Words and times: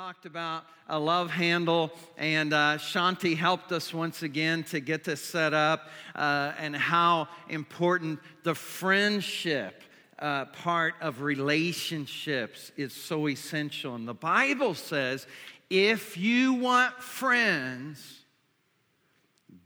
talked 0.00 0.24
about 0.24 0.64
a 0.88 0.98
love 0.98 1.30
handle, 1.30 1.92
and 2.16 2.54
uh, 2.54 2.78
Shaunti 2.78 3.36
helped 3.36 3.70
us 3.70 3.92
once 3.92 4.22
again 4.22 4.64
to 4.64 4.80
get 4.80 5.04
this 5.04 5.20
set 5.20 5.52
up 5.52 5.90
uh, 6.14 6.52
and 6.58 6.74
how 6.74 7.28
important 7.50 8.18
the 8.42 8.54
friendship 8.54 9.82
uh, 10.18 10.46
part 10.46 10.94
of 11.02 11.20
relationships 11.20 12.72
is 12.78 12.94
so 12.94 13.28
essential. 13.28 13.94
And 13.94 14.08
the 14.08 14.14
Bible 14.14 14.72
says 14.72 15.26
if 15.68 16.16
you 16.16 16.54
want 16.54 16.94
friends, 17.02 18.20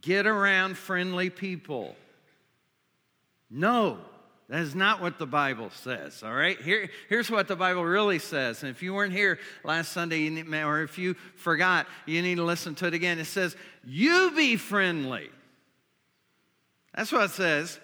get 0.00 0.26
around 0.26 0.76
friendly 0.76 1.30
people. 1.30 1.94
No. 3.48 3.98
That 4.48 4.61
is 4.61 4.74
not 4.74 5.00
what 5.00 5.18
the 5.18 5.26
Bible 5.26 5.70
says, 5.70 6.22
all 6.22 6.32
right? 6.32 6.61
Here, 6.61 6.90
here's 7.08 7.30
what 7.30 7.48
the 7.48 7.56
Bible 7.56 7.82
really 7.82 8.18
says. 8.18 8.62
And 8.62 8.70
if 8.70 8.82
you 8.82 8.93
weren't 8.93 9.14
here 9.14 9.38
last 9.64 9.93
Sunday, 9.93 10.29
or 10.62 10.82
if 10.82 10.98
you 10.98 11.14
forgot, 11.36 11.86
you 12.04 12.20
need 12.20 12.34
to 12.36 12.44
listen 12.44 12.75
to 12.76 12.86
it 12.86 12.94
again. 12.94 13.18
It 13.18 13.25
says, 13.25 13.57
You 13.84 14.32
be 14.36 14.57
friendly. 14.57 15.30
That's 16.94 17.11
what 17.11 17.25
it 17.25 17.30
says. 17.30 17.80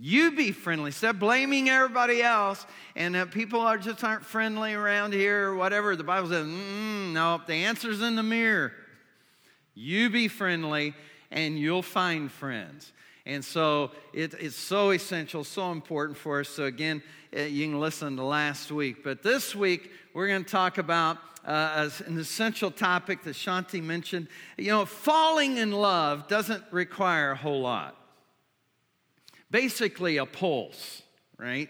You 0.00 0.32
be 0.32 0.52
friendly. 0.52 0.92
Stop 0.92 1.18
blaming 1.18 1.68
everybody 1.68 2.22
else. 2.22 2.64
And 2.94 3.16
uh, 3.16 3.26
people 3.26 3.60
are 3.60 3.78
just 3.78 4.04
aren't 4.04 4.24
friendly 4.24 4.72
around 4.72 5.12
here 5.12 5.48
or 5.48 5.56
whatever. 5.56 5.96
The 5.96 6.04
Bible 6.04 6.28
says, 6.28 6.46
no, 6.46 7.40
the 7.46 7.54
answer's 7.54 8.00
in 8.00 8.14
the 8.14 8.22
mirror. 8.22 8.72
You 9.74 10.10
be 10.10 10.28
friendly, 10.28 10.94
and 11.30 11.58
you'll 11.58 11.82
find 11.82 12.30
friends. 12.30 12.92
And 13.28 13.44
so 13.44 13.90
it, 14.14 14.34
it's 14.40 14.56
so 14.56 14.90
essential, 14.90 15.44
so 15.44 15.70
important 15.70 16.16
for 16.16 16.40
us. 16.40 16.48
So, 16.48 16.64
again, 16.64 17.02
uh, 17.36 17.42
you 17.42 17.66
can 17.66 17.78
listen 17.78 18.16
to 18.16 18.24
last 18.24 18.72
week. 18.72 19.04
But 19.04 19.22
this 19.22 19.54
week, 19.54 19.92
we're 20.14 20.28
going 20.28 20.44
to 20.44 20.50
talk 20.50 20.78
about 20.78 21.18
uh, 21.44 21.90
an 22.06 22.18
essential 22.18 22.70
topic 22.70 23.22
that 23.24 23.34
Shaunti 23.34 23.82
mentioned. 23.82 24.28
You 24.56 24.68
know, 24.68 24.86
falling 24.86 25.58
in 25.58 25.72
love 25.72 26.26
doesn't 26.26 26.64
require 26.70 27.32
a 27.32 27.36
whole 27.36 27.60
lot. 27.60 27.96
Basically, 29.50 30.16
a 30.16 30.24
pulse, 30.24 31.02
right? 31.38 31.68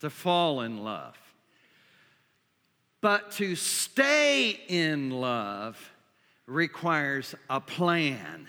to 0.00 0.10
fall 0.10 0.60
in 0.60 0.84
love. 0.84 1.16
But 3.00 3.32
to 3.32 3.56
stay 3.56 4.60
in 4.68 5.10
love 5.10 5.76
requires 6.46 7.34
a 7.50 7.60
plan. 7.60 8.46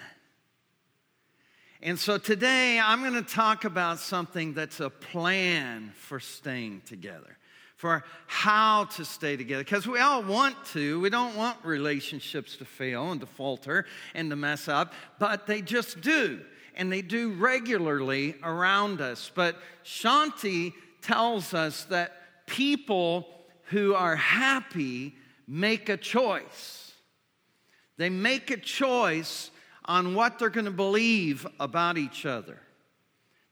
And 1.82 2.00
so 2.00 2.18
today 2.18 2.80
I'm 2.80 3.02
going 3.02 3.14
to 3.14 3.34
talk 3.34 3.64
about 3.64 4.00
something 4.00 4.54
that's 4.54 4.80
a 4.80 4.90
plan 4.90 5.92
for 5.96 6.20
staying 6.20 6.82
together, 6.88 7.38
for 7.76 8.04
how 8.26 8.86
to 8.86 9.06
stay 9.06 9.38
together. 9.38 9.64
Because 9.64 9.86
we 9.86 10.00
all 10.00 10.24
want 10.24 10.56
to. 10.74 11.00
We 11.00 11.12
don't 11.12 11.36
want 11.36 11.58
relationships 11.64 12.58
to 12.58 12.66
fail 12.66 13.12
and 13.12 13.22
to 13.22 13.28
falter 13.28 13.86
and 14.16 14.32
to 14.32 14.36
mess 14.36 14.68
up, 14.68 14.94
but 15.20 15.46
they 15.46 15.62
just 15.62 16.02
do. 16.02 16.42
And 16.76 16.92
they 16.92 17.04
do 17.04 17.34
regularly 17.34 18.36
around 18.44 19.00
us. 19.00 19.32
But 19.34 19.58
Shaunti 19.86 20.74
tells 21.04 21.54
us 21.54 21.84
that 21.86 22.48
people 22.48 23.28
who 23.66 23.94
are 23.94 24.16
happy 24.16 25.14
make 25.48 25.90
a 25.90 25.98
choice. 25.98 26.92
They 27.98 28.10
make 28.10 28.50
a 28.50 28.58
choice 28.58 29.52
on 29.88 30.14
what 30.14 30.38
they're 30.38 30.50
going 30.50 30.66
to 30.66 30.72
believe 30.72 31.48
about 31.60 31.98
each 31.98 32.26
other. 32.26 32.60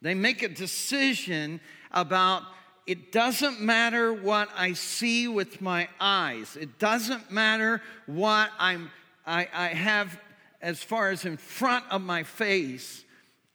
They 0.01 0.13
make 0.13 0.43
a 0.43 0.49
decision 0.49 1.61
about 1.91 2.43
it 2.85 3.11
doesn't 3.11 3.59
matter 3.59 4.13
what 4.13 4.49
I 4.55 4.73
see 4.73 5.27
with 5.27 5.59
my 5.59 5.87
eyes. 5.99 6.55
It 6.55 6.77
doesn't 6.77 7.31
matter 7.31 7.81
what 8.05 8.51
I'm, 8.59 8.91
I, 9.25 9.47
I 9.51 9.67
have 9.69 10.19
as 10.61 10.83
far 10.83 11.09
as 11.09 11.25
in 11.25 11.37
front 11.37 11.85
of 11.89 12.01
my 12.01 12.21
face. 12.21 13.03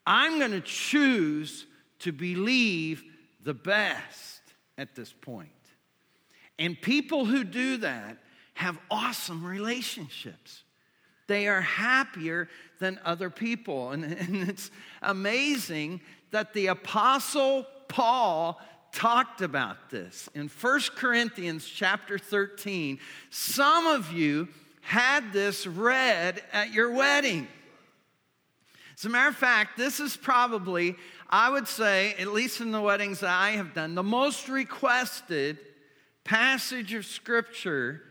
I'm 0.04 0.40
going 0.40 0.50
to 0.50 0.60
choose 0.60 1.66
to 2.00 2.10
believe 2.10 3.04
the 3.44 3.54
best 3.54 4.40
at 4.76 4.96
this 4.96 5.12
point. 5.12 5.48
And 6.58 6.80
people 6.80 7.24
who 7.24 7.44
do 7.44 7.78
that 7.78 8.18
have 8.54 8.78
awesome 8.90 9.44
relationships. 9.46 10.64
They 11.28 11.46
are 11.46 11.60
happier 11.60 12.48
than 12.80 12.98
other 13.04 13.30
people. 13.30 13.90
And, 13.92 14.04
and 14.04 14.48
it's 14.48 14.70
amazing 15.02 16.00
that 16.32 16.52
the 16.52 16.66
Apostle 16.68 17.66
Paul 17.88 18.60
talked 18.92 19.40
about 19.40 19.90
this 19.90 20.28
in 20.34 20.48
1 20.48 20.80
Corinthians 20.96 21.66
chapter 21.66 22.18
13. 22.18 22.98
Some 23.30 23.86
of 23.86 24.12
you 24.12 24.48
had 24.80 25.32
this 25.32 25.66
read 25.66 26.42
at 26.52 26.72
your 26.72 26.92
wedding. 26.92 27.46
As 28.96 29.04
a 29.04 29.08
matter 29.08 29.28
of 29.28 29.36
fact, 29.36 29.78
this 29.78 30.00
is 30.00 30.16
probably, 30.16 30.96
I 31.28 31.48
would 31.50 31.68
say, 31.68 32.14
at 32.18 32.28
least 32.28 32.60
in 32.60 32.72
the 32.72 32.80
weddings 32.80 33.20
that 33.20 33.30
I 33.30 33.52
have 33.52 33.72
done, 33.72 33.94
the 33.94 34.02
most 34.02 34.48
requested 34.48 35.58
passage 36.24 36.92
of 36.92 37.06
scripture 37.06 38.02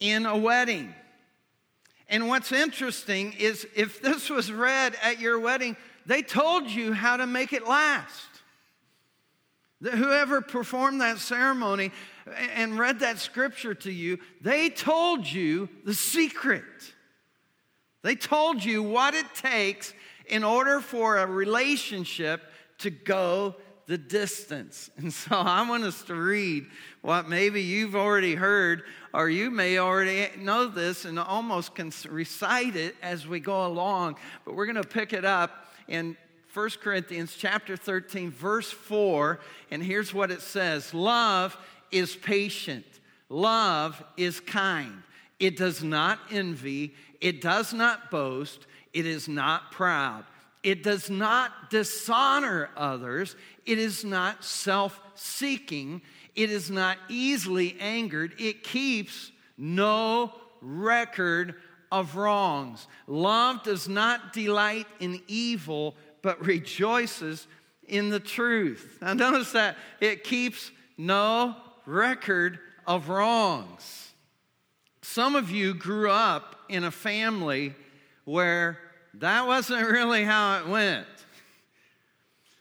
in 0.00 0.26
a 0.26 0.36
wedding. 0.36 0.94
And 2.08 2.28
what's 2.28 2.52
interesting 2.52 3.32
is 3.38 3.66
if 3.74 4.00
this 4.02 4.30
was 4.30 4.52
read 4.52 4.94
at 5.02 5.20
your 5.20 5.38
wedding, 5.38 5.76
they 6.06 6.22
told 6.22 6.70
you 6.70 6.92
how 6.92 7.16
to 7.16 7.26
make 7.26 7.52
it 7.52 7.66
last. 7.66 8.28
Whoever 9.80 10.40
performed 10.40 11.00
that 11.00 11.18
ceremony 11.18 11.92
and 12.54 12.78
read 12.78 13.00
that 13.00 13.18
scripture 13.18 13.74
to 13.74 13.92
you, 13.92 14.18
they 14.40 14.70
told 14.70 15.26
you 15.26 15.68
the 15.84 15.94
secret. 15.94 16.64
They 18.02 18.14
told 18.14 18.64
you 18.64 18.82
what 18.82 19.14
it 19.14 19.26
takes 19.34 19.92
in 20.26 20.44
order 20.44 20.80
for 20.80 21.18
a 21.18 21.26
relationship 21.26 22.42
to 22.78 22.90
go 22.90 23.56
the 23.86 23.98
distance. 23.98 24.90
And 24.98 25.12
so 25.12 25.36
I 25.36 25.68
want 25.68 25.84
us 25.84 26.02
to 26.04 26.14
read 26.14 26.66
what 27.02 27.28
maybe 27.28 27.62
you've 27.62 27.94
already 27.94 28.34
heard, 28.34 28.82
or 29.12 29.28
you 29.28 29.50
may 29.50 29.78
already 29.78 30.28
know 30.38 30.66
this 30.66 31.04
and 31.04 31.18
almost 31.18 31.74
can 31.74 31.92
recite 32.08 32.76
it 32.76 32.96
as 33.02 33.26
we 33.26 33.40
go 33.40 33.66
along. 33.66 34.16
But 34.44 34.54
we're 34.54 34.66
going 34.66 34.76
to 34.76 34.88
pick 34.88 35.12
it 35.12 35.24
up 35.24 35.72
in 35.88 36.16
1 36.54 36.70
Corinthians 36.82 37.34
chapter 37.36 37.76
13, 37.76 38.30
verse 38.30 38.70
4. 38.70 39.40
And 39.70 39.82
here's 39.82 40.14
what 40.14 40.30
it 40.30 40.40
says 40.40 40.94
Love 40.94 41.56
is 41.90 42.16
patient, 42.16 42.86
love 43.28 44.02
is 44.16 44.40
kind. 44.40 45.02
It 45.40 45.56
does 45.56 45.82
not 45.82 46.20
envy, 46.30 46.94
it 47.20 47.40
does 47.40 47.74
not 47.74 48.10
boast, 48.10 48.66
it 48.92 49.04
is 49.04 49.28
not 49.28 49.72
proud. 49.72 50.24
It 50.64 50.82
does 50.82 51.10
not 51.10 51.70
dishonor 51.70 52.70
others. 52.74 53.36
It 53.66 53.78
is 53.78 54.04
not 54.04 54.42
self 54.42 54.98
seeking. 55.14 56.00
It 56.34 56.50
is 56.50 56.70
not 56.70 56.96
easily 57.08 57.76
angered. 57.78 58.32
It 58.38 58.64
keeps 58.64 59.30
no 59.58 60.32
record 60.62 61.54
of 61.92 62.16
wrongs. 62.16 62.88
Love 63.06 63.62
does 63.62 63.88
not 63.88 64.32
delight 64.32 64.86
in 64.98 65.20
evil, 65.28 65.94
but 66.22 66.44
rejoices 66.44 67.46
in 67.86 68.08
the 68.08 68.18
truth. 68.18 68.98
Now, 69.02 69.12
notice 69.12 69.52
that 69.52 69.76
it 70.00 70.24
keeps 70.24 70.72
no 70.96 71.54
record 71.84 72.58
of 72.86 73.10
wrongs. 73.10 74.12
Some 75.02 75.36
of 75.36 75.50
you 75.50 75.74
grew 75.74 76.10
up 76.10 76.56
in 76.70 76.84
a 76.84 76.90
family 76.90 77.74
where 78.24 78.78
that 79.20 79.46
wasn't 79.46 79.88
really 79.88 80.24
how 80.24 80.58
it 80.58 80.66
went. 80.66 81.06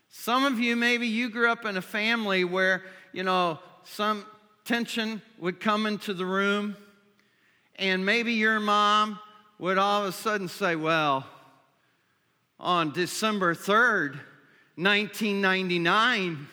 Some 0.09 0.45
of 0.45 0.59
you, 0.59 0.75
maybe 0.75 1.07
you 1.07 1.29
grew 1.29 1.49
up 1.49 1.65
in 1.65 1.75
a 1.75 1.81
family 1.81 2.43
where, 2.43 2.83
you 3.11 3.23
know, 3.23 3.59
some 3.83 4.25
tension 4.63 5.21
would 5.39 5.59
come 5.59 5.85
into 5.85 6.13
the 6.13 6.25
room, 6.25 6.77
and 7.75 8.05
maybe 8.05 8.33
your 8.33 8.59
mom 8.59 9.19
would 9.59 9.77
all 9.77 10.03
of 10.03 10.09
a 10.09 10.11
sudden 10.11 10.47
say, 10.47 10.75
Well, 10.75 11.25
on 12.59 12.91
December 12.91 13.53
3rd, 13.53 14.19
1999, 14.75 16.47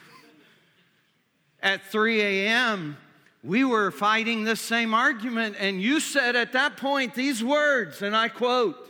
at 1.62 1.84
3 1.84 2.20
a.m., 2.22 2.96
we 3.42 3.64
were 3.64 3.90
fighting 3.90 4.44
this 4.44 4.60
same 4.60 4.92
argument, 4.92 5.56
and 5.58 5.80
you 5.80 6.00
said 6.00 6.36
at 6.36 6.52
that 6.52 6.76
point 6.76 7.14
these 7.14 7.42
words, 7.42 8.02
and 8.02 8.16
I 8.16 8.28
quote, 8.28 8.89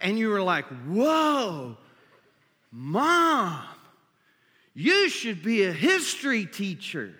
and 0.00 0.18
you 0.18 0.28
were 0.28 0.42
like, 0.42 0.66
whoa, 0.86 1.76
mom, 2.70 3.62
you 4.74 5.08
should 5.08 5.42
be 5.42 5.64
a 5.64 5.72
history 5.72 6.44
teacher. 6.46 7.14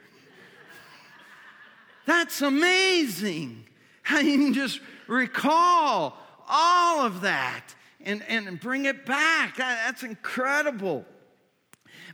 That's 2.06 2.42
amazing. 2.42 3.64
How 4.02 4.20
you 4.20 4.38
can 4.38 4.54
just 4.54 4.80
recall 5.08 6.16
all 6.48 7.04
of 7.04 7.22
that 7.22 7.74
and, 8.04 8.22
and 8.28 8.60
bring 8.60 8.84
it 8.84 9.04
back. 9.04 9.56
That's 9.56 10.02
incredible. 10.02 11.04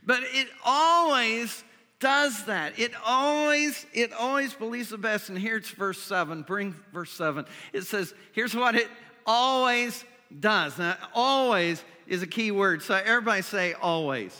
But 0.05 0.23
it 0.23 0.47
always 0.65 1.63
does 1.99 2.45
that. 2.45 2.77
It 2.77 2.91
always, 3.05 3.85
it 3.93 4.11
always 4.11 4.53
believes 4.53 4.89
the 4.89 4.97
best. 4.97 5.29
And 5.29 5.37
here's 5.37 5.69
verse 5.69 6.01
7. 6.01 6.41
Bring 6.41 6.75
verse 6.91 7.11
7. 7.11 7.45
It 7.71 7.83
says, 7.83 8.13
here's 8.33 8.55
what 8.55 8.75
it 8.75 8.87
always 9.25 10.03
does. 10.39 10.77
Now, 10.77 10.97
always 11.13 11.83
is 12.07 12.21
a 12.21 12.27
key 12.27 12.51
word. 12.51 12.81
So 12.81 12.95
everybody 12.95 13.41
say 13.41 13.73
always. 13.73 14.39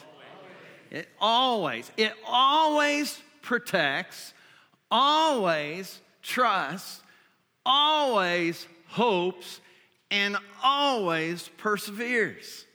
It 0.92 1.08
always, 1.20 1.92
it 1.98 2.14
always 2.28 3.20
protects, 3.42 4.34
always 4.92 6.00
trusts, 6.22 7.02
always 7.66 8.68
hopes, 8.90 9.60
and 10.12 10.38
always 10.64 11.50
perseveres. 11.58 12.66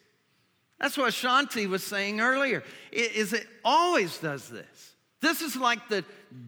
That's 0.81 0.99
what 0.99 1.13
Shaunti 1.13 1.69
was 1.69 1.85
saying 1.85 2.21
earlier. 2.21 2.65
Is 2.91 3.33
it 3.33 3.47
always 3.65 4.19
does 4.19 4.49
this. 4.49 4.95
This 5.21 5.41
is 5.41 5.57
like 5.57 5.89
the 5.89 6.05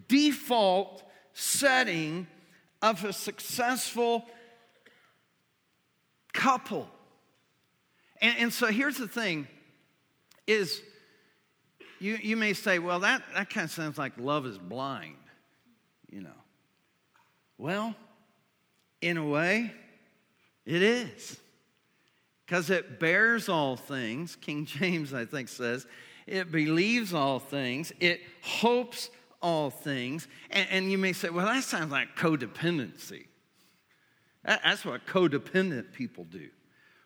default 0.08 1.02
setting 1.34 2.26
of 2.82 3.04
a 3.04 3.12
successful 3.12 4.26
couple. 6.40 6.88
And, 8.20 8.34
and 8.38 8.52
so 8.52 8.68
here's 8.68 8.96
the 8.96 9.08
thing 9.08 9.46
is 10.46 10.80
you, 11.98 12.18
you 12.22 12.36
may 12.36 12.54
say, 12.54 12.78
well, 12.78 13.00
that, 13.00 13.22
that 13.34 13.50
kind 13.50 13.66
of 13.66 13.70
sounds 13.70 13.98
like 13.98 14.14
love 14.16 14.46
is 14.46 14.56
blind, 14.56 15.16
you 16.10 16.22
know. 16.22 16.30
Well, 17.58 17.94
in 19.02 19.18
a 19.18 19.26
way, 19.26 19.72
it 20.64 20.82
is. 20.82 21.38
Because 22.46 22.70
it 22.70 22.98
bears 22.98 23.50
all 23.50 23.76
things, 23.76 24.34
King 24.36 24.64
James, 24.64 25.12
I 25.12 25.26
think, 25.26 25.48
says, 25.48 25.86
it 26.26 26.50
believes 26.50 27.12
all 27.12 27.38
things, 27.38 27.92
it 28.00 28.20
hopes 28.42 29.10
all 29.42 29.68
things. 29.68 30.26
And, 30.50 30.66
and 30.70 30.90
you 30.90 30.96
may 30.96 31.12
say, 31.12 31.28
well, 31.28 31.46
that 31.46 31.64
sounds 31.64 31.92
like 31.92 32.16
codependency. 32.16 33.26
That, 34.44 34.60
that's 34.64 34.84
what 34.84 35.06
codependent 35.06 35.92
people 35.92 36.24
do. 36.24 36.48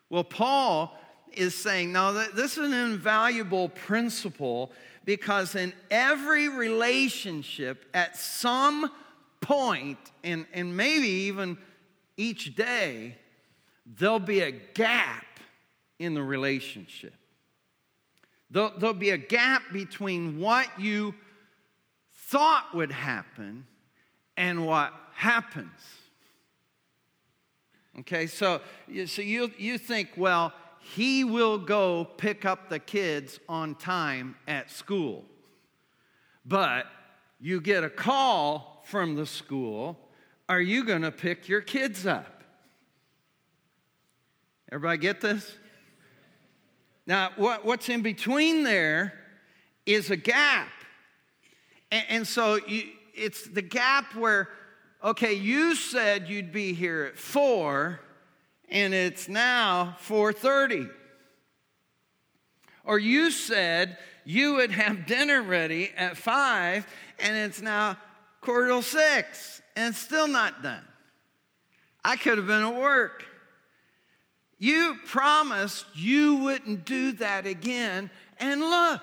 Well, 0.09 0.23
Paul 0.23 0.97
is 1.33 1.55
saying, 1.55 1.91
no, 1.91 2.13
this 2.13 2.57
is 2.57 2.71
an 2.71 2.73
invaluable 2.73 3.69
principle 3.69 4.71
because 5.03 5.55
in 5.55 5.73
every 5.91 6.49
relationship, 6.49 7.85
at 7.93 8.17
some 8.17 8.91
point, 9.41 9.99
and, 10.23 10.45
and 10.53 10.75
maybe 10.75 11.07
even 11.07 11.57
each 12.17 12.55
day, 12.55 13.17
there'll 13.85 14.19
be 14.19 14.39
a 14.41 14.51
gap 14.51 15.25
in 15.99 16.13
the 16.13 16.23
relationship. 16.23 17.13
There'll, 18.49 18.73
there'll 18.77 18.93
be 18.93 19.11
a 19.11 19.17
gap 19.17 19.63
between 19.71 20.39
what 20.39 20.67
you 20.79 21.13
thought 22.27 22.73
would 22.73 22.91
happen 22.91 23.65
and 24.37 24.65
what 24.65 24.93
happens. 25.13 25.69
Okay, 27.99 28.27
so, 28.27 28.61
so 29.05 29.21
you, 29.21 29.51
you 29.57 29.77
think, 29.77 30.09
well, 30.17 30.53
he 30.79 31.23
will 31.23 31.57
go 31.57 32.05
pick 32.05 32.45
up 32.45 32.69
the 32.69 32.79
kids 32.79 33.39
on 33.47 33.75
time 33.75 34.35
at 34.47 34.69
school. 34.69 35.23
But 36.45 36.87
you 37.39 37.61
get 37.61 37.83
a 37.83 37.89
call 37.89 38.83
from 38.85 39.15
the 39.15 39.25
school 39.25 39.99
are 40.47 40.61
you 40.61 40.83
going 40.83 41.01
to 41.01 41.11
pick 41.11 41.49
your 41.49 41.61
kids 41.61 42.05
up? 42.05 42.43
Everybody 44.71 44.99
get 44.99 45.21
this? 45.21 45.55
Now, 47.07 47.31
what, 47.35 47.65
what's 47.65 47.89
in 47.89 48.01
between 48.01 48.63
there 48.63 49.13
is 49.85 50.11
a 50.11 50.15
gap. 50.15 50.69
And, 51.91 52.05
and 52.09 52.27
so 52.27 52.59
you, 52.67 52.83
it's 53.13 53.47
the 53.47 53.61
gap 53.61 54.15
where, 54.15 54.49
okay, 55.03 55.33
you 55.33 55.75
said 55.75 56.27
you'd 56.29 56.51
be 56.51 56.73
here 56.73 57.03
at 57.03 57.17
4, 57.17 57.99
and 58.69 58.93
it's 58.93 59.27
now 59.27 59.97
4:30. 60.07 60.89
Or 62.83 62.99
you 62.99 63.31
said 63.31 63.97
you 64.25 64.55
would 64.55 64.71
have 64.71 65.05
dinner 65.07 65.41
ready 65.41 65.91
at 65.95 66.17
5 66.17 66.85
and 67.19 67.35
it's 67.35 67.61
now 67.61 67.97
quarter 68.41 68.67
till 68.67 68.81
6 68.81 69.61
and 69.75 69.95
still 69.95 70.27
not 70.27 70.61
done. 70.61 70.85
I 72.03 72.15
could 72.15 72.37
have 72.37 72.47
been 72.47 72.63
at 72.63 72.75
work. 72.75 73.25
You 74.57 74.97
promised 75.05 75.85
you 75.95 76.37
wouldn't 76.37 76.85
do 76.85 77.13
that 77.13 77.45
again 77.45 78.09
and 78.39 78.61
look. 78.61 79.01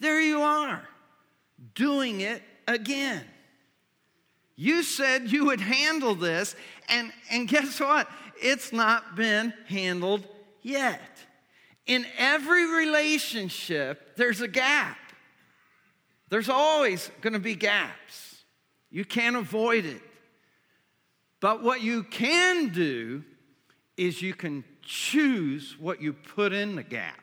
There 0.00 0.20
you 0.20 0.42
are 0.42 0.86
doing 1.74 2.20
it 2.20 2.42
again. 2.66 3.24
You 4.60 4.82
said 4.82 5.30
you 5.30 5.46
would 5.46 5.60
handle 5.60 6.16
this, 6.16 6.56
and, 6.88 7.12
and 7.30 7.46
guess 7.46 7.78
what? 7.80 8.08
it's 8.40 8.72
not 8.72 9.16
been 9.16 9.52
handled 9.66 10.26
yet. 10.62 11.00
In 11.86 12.06
every 12.18 12.66
relationship, 12.66 14.16
there's 14.16 14.40
a 14.40 14.48
gap. 14.48 14.98
There's 16.28 16.48
always 16.48 17.10
going 17.20 17.32
to 17.32 17.38
be 17.38 17.54
gaps. 17.54 18.44
You 18.90 19.04
can't 19.04 19.36
avoid 19.36 19.84
it. 19.84 20.02
But 21.40 21.62
what 21.62 21.80
you 21.80 22.02
can 22.02 22.68
do 22.68 23.22
is 23.96 24.20
you 24.20 24.34
can 24.34 24.64
choose 24.82 25.76
what 25.78 26.02
you 26.02 26.12
put 26.12 26.52
in 26.52 26.76
the 26.76 26.82
gap. 26.82 27.22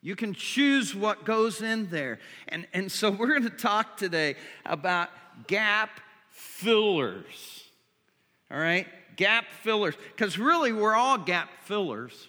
You 0.00 0.16
can 0.16 0.34
choose 0.34 0.94
what 0.94 1.24
goes 1.24 1.62
in 1.62 1.88
there. 1.90 2.18
And, 2.48 2.66
and 2.72 2.90
so 2.90 3.10
we're 3.10 3.28
going 3.28 3.44
to 3.44 3.50
talk 3.50 3.96
today 3.96 4.36
about 4.64 5.10
gap 5.46 6.00
fillers. 6.30 7.64
All 8.50 8.58
right? 8.58 8.86
gap 9.16 9.44
fillers, 9.62 9.94
because 10.14 10.38
really 10.38 10.72
we're 10.72 10.94
all 10.94 11.18
gap 11.18 11.48
fillers. 11.64 12.28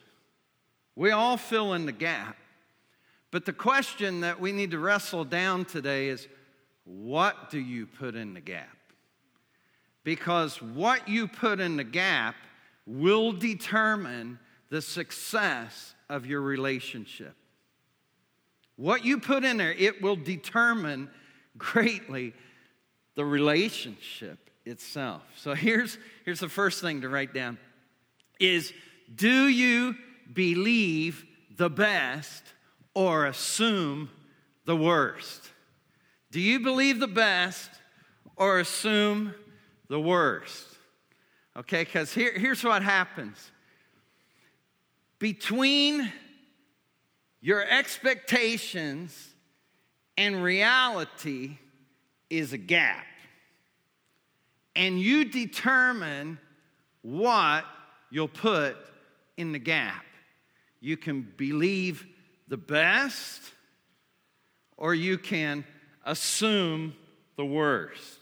We 0.95 1.11
all 1.11 1.37
fill 1.37 1.73
in 1.73 1.85
the 1.85 1.91
gap. 1.91 2.37
But 3.31 3.45
the 3.45 3.53
question 3.53 4.21
that 4.21 4.39
we 4.39 4.51
need 4.51 4.71
to 4.71 4.79
wrestle 4.79 5.25
down 5.25 5.65
today 5.65 6.09
is 6.09 6.27
what 6.85 7.49
do 7.49 7.59
you 7.59 7.87
put 7.87 8.15
in 8.15 8.33
the 8.33 8.41
gap? 8.41 8.77
Because 10.03 10.61
what 10.61 11.07
you 11.07 11.27
put 11.27 11.59
in 11.59 11.77
the 11.77 11.83
gap 11.83 12.35
will 12.85 13.31
determine 13.31 14.37
the 14.69 14.81
success 14.81 15.95
of 16.09 16.25
your 16.25 16.41
relationship. 16.41 17.35
What 18.75 19.05
you 19.05 19.19
put 19.19 19.43
in 19.43 19.57
there, 19.57 19.73
it 19.73 20.01
will 20.01 20.15
determine 20.15 21.09
greatly 21.57 22.33
the 23.15 23.25
relationship 23.25 24.49
itself. 24.65 25.21
So 25.35 25.53
here's, 25.53 25.97
here's 26.25 26.39
the 26.39 26.49
first 26.49 26.81
thing 26.81 27.01
to 27.01 27.09
write 27.09 27.33
down 27.33 27.57
is 28.39 28.73
do 29.13 29.47
you 29.47 29.95
believe 30.33 31.23
the 31.55 31.69
best 31.69 32.43
or 32.93 33.25
assume 33.25 34.09
the 34.65 34.75
worst? 34.75 35.51
Do 36.31 36.39
you 36.39 36.59
believe 36.59 36.99
the 36.99 37.07
best 37.07 37.69
or 38.35 38.59
assume 38.59 39.35
the 39.87 39.99
worst? 39.99 40.65
Okay, 41.55 41.83
because 41.83 42.11
here, 42.11 42.33
here's 42.35 42.63
what 42.63 42.81
happens. 42.81 43.51
Between 45.19 46.11
your 47.39 47.63
expectations 47.63 49.33
and 50.17 50.43
reality 50.43 51.57
is 52.37 52.53
a 52.53 52.57
gap 52.57 53.05
and 54.75 54.99
you 54.99 55.25
determine 55.25 56.39
what 57.01 57.65
you'll 58.09 58.27
put 58.27 58.75
in 59.37 59.51
the 59.51 59.59
gap. 59.59 60.05
You 60.79 60.97
can 60.97 61.21
believe 61.37 62.05
the 62.47 62.57
best, 62.57 63.41
or 64.77 64.93
you 64.93 65.17
can 65.17 65.65
assume 66.05 66.93
the 67.37 67.45
worst. 67.45 68.19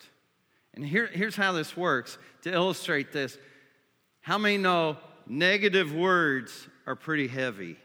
And 0.74 0.86
here, 0.86 1.08
here's 1.08 1.36
how 1.36 1.53
this 1.53 1.75
works 1.75 2.18
to 2.44 2.53
illustrate 2.53 3.12
this. 3.12 3.38
How 4.22 4.38
many 4.38 4.58
know 4.58 4.98
negative 5.27 5.94
words 5.94 6.68
are 6.86 6.96
pretty 6.96 7.27
heavy? 7.27 7.77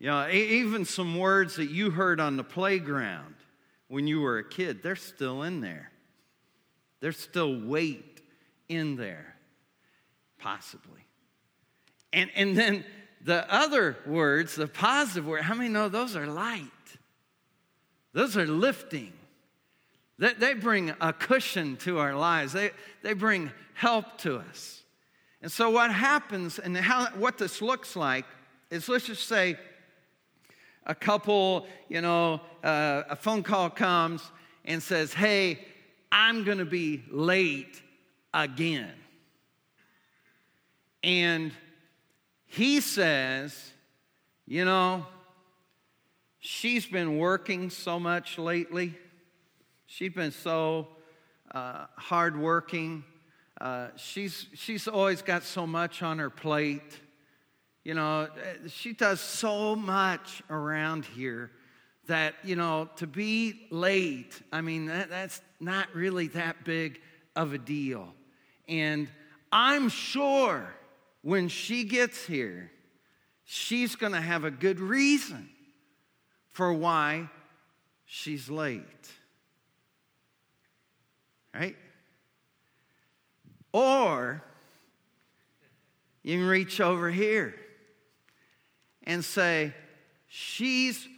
You 0.00 0.06
know, 0.06 0.28
even 0.30 0.86
some 0.86 1.18
words 1.18 1.56
that 1.56 1.70
you 1.70 1.90
heard 1.90 2.20
on 2.20 2.38
the 2.38 2.42
playground 2.42 3.34
when 3.88 4.06
you 4.06 4.22
were 4.22 4.38
a 4.38 4.48
kid, 4.48 4.82
they're 4.82 4.96
still 4.96 5.42
in 5.42 5.60
there. 5.60 5.92
There's 7.00 7.18
still 7.18 7.60
weight 7.60 8.22
in 8.68 8.96
there, 8.96 9.36
possibly. 10.38 11.04
And, 12.14 12.30
and 12.34 12.56
then 12.56 12.84
the 13.22 13.52
other 13.52 13.98
words, 14.06 14.54
the 14.54 14.66
positive 14.66 15.26
word, 15.26 15.42
how 15.42 15.54
many 15.54 15.68
know 15.68 15.90
those 15.90 16.16
are 16.16 16.26
light? 16.26 16.66
Those 18.14 18.38
are 18.38 18.46
lifting. 18.46 19.12
They, 20.18 20.32
they 20.32 20.54
bring 20.54 20.94
a 21.00 21.12
cushion 21.12 21.76
to 21.78 21.98
our 21.98 22.14
lives, 22.14 22.54
they, 22.54 22.70
they 23.02 23.12
bring 23.12 23.50
help 23.74 24.18
to 24.18 24.36
us. 24.36 24.82
And 25.42 25.52
so, 25.52 25.70
what 25.70 25.90
happens 25.90 26.58
and 26.58 26.76
how, 26.76 27.06
what 27.16 27.38
this 27.38 27.60
looks 27.60 27.96
like 27.96 28.24
is 28.70 28.88
let's 28.88 29.06
just 29.06 29.26
say 29.26 29.58
a 30.86 30.94
couple, 30.94 31.66
you 31.88 32.00
know, 32.00 32.40
uh, 32.64 33.02
a 33.08 33.16
phone 33.16 33.42
call 33.42 33.70
comes 33.70 34.22
and 34.64 34.82
says, 34.82 35.12
Hey, 35.12 35.60
I'm 36.10 36.44
going 36.44 36.58
to 36.58 36.64
be 36.64 37.02
late 37.10 37.80
again. 38.32 38.92
And 41.02 41.52
he 42.46 42.80
says, 42.80 43.72
You 44.46 44.64
know, 44.64 45.06
she's 46.38 46.86
been 46.86 47.18
working 47.18 47.70
so 47.70 48.00
much 48.00 48.38
lately. 48.38 48.94
She's 49.86 50.12
been 50.12 50.32
so 50.32 50.88
uh, 51.52 51.86
hardworking. 51.96 53.04
Uh, 53.60 53.88
she's, 53.96 54.46
she's 54.54 54.88
always 54.88 55.20
got 55.20 55.42
so 55.42 55.66
much 55.66 56.02
on 56.02 56.18
her 56.18 56.30
plate. 56.30 57.00
You 57.84 57.94
know, 57.94 58.22
uh, 58.22 58.68
she 58.68 58.92
does 58.92 59.20
so 59.20 59.74
much 59.74 60.42
around 60.50 61.06
here 61.06 61.50
that, 62.06 62.34
you 62.44 62.56
know, 62.56 62.90
to 62.96 63.06
be 63.06 63.66
late, 63.70 64.40
I 64.52 64.60
mean, 64.60 64.86
that, 64.86 65.08
that's 65.08 65.40
not 65.60 65.94
really 65.94 66.28
that 66.28 66.64
big 66.64 67.00
of 67.34 67.54
a 67.54 67.58
deal. 67.58 68.12
And 68.68 69.08
I'm 69.50 69.88
sure 69.88 70.74
when 71.22 71.48
she 71.48 71.84
gets 71.84 72.26
here, 72.26 72.70
she's 73.44 73.96
going 73.96 74.12
to 74.12 74.20
have 74.20 74.44
a 74.44 74.50
good 74.50 74.78
reason 74.78 75.48
for 76.50 76.72
why 76.72 77.30
she's 78.04 78.50
late. 78.50 78.82
Right? 81.54 81.76
Or 83.72 84.42
you 86.22 86.38
can 86.38 86.46
reach 86.46 86.80
over 86.80 87.10
here 87.10 87.54
and 89.10 89.24
say, 89.24 89.74
She's 90.28 91.08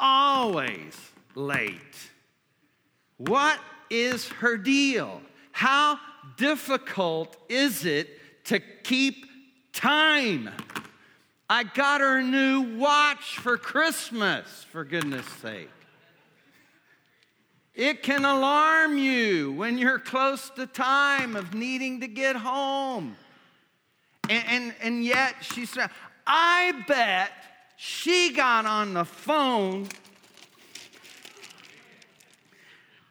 always 0.00 0.98
late. 1.36 1.78
What 3.16 3.60
is 3.88 4.28
her 4.28 4.56
deal? 4.56 5.22
How 5.52 6.00
difficult 6.36 7.36
is 7.48 7.84
it 7.84 8.08
to 8.46 8.58
keep 8.58 9.26
time? 9.72 10.50
I 11.48 11.62
got 11.62 12.00
her 12.00 12.18
a 12.18 12.24
new 12.24 12.76
watch 12.76 13.38
for 13.38 13.56
Christmas, 13.56 14.66
for 14.70 14.84
goodness 14.84 15.26
sake. 15.40 15.70
It 17.74 18.02
can 18.02 18.24
alarm 18.24 18.98
you 18.98 19.52
when 19.52 19.78
you're 19.78 20.00
close 20.00 20.50
to 20.50 20.66
time 20.66 21.36
of 21.36 21.54
needing 21.54 22.00
to 22.00 22.08
get 22.08 22.34
home. 22.34 23.16
And, 24.28 24.44
and, 24.48 24.74
and 24.82 25.04
yet 25.04 25.36
she 25.42 25.64
said, 25.64 25.90
I 26.30 26.84
bet 26.86 27.32
she 27.78 28.34
got 28.34 28.66
on 28.66 28.92
the 28.92 29.06
phone 29.06 29.88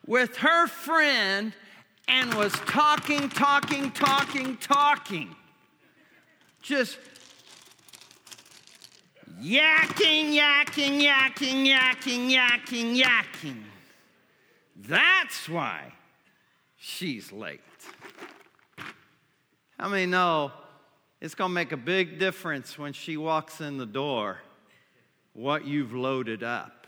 with 0.05 0.37
her 0.37 0.67
friend 0.67 1.51
and 2.07 2.33
was 2.35 2.53
talking, 2.53 3.27
talking, 3.29 3.91
talking, 3.91 4.55
talking. 4.57 5.35
Just 6.61 6.99
yakking, 9.41 10.33
yakking, 10.33 11.01
yakking, 11.01 11.65
yakking, 11.65 12.31
yakking, 12.31 13.03
yakking. 13.03 13.63
That's 14.75 15.49
why 15.49 15.91
she's 16.77 17.31
late. 17.31 17.61
How 19.79 19.89
many 19.89 20.05
know 20.05 20.51
it's 21.19 21.35
going 21.35 21.49
to 21.49 21.53
make 21.53 21.71
a 21.71 21.77
big 21.77 22.19
difference 22.19 22.77
when 22.77 22.93
she 22.93 23.17
walks 23.17 23.59
in 23.59 23.77
the 23.77 23.85
door 23.85 24.37
what 25.33 25.65
you've 25.65 25.93
loaded 25.93 26.43
up? 26.43 26.87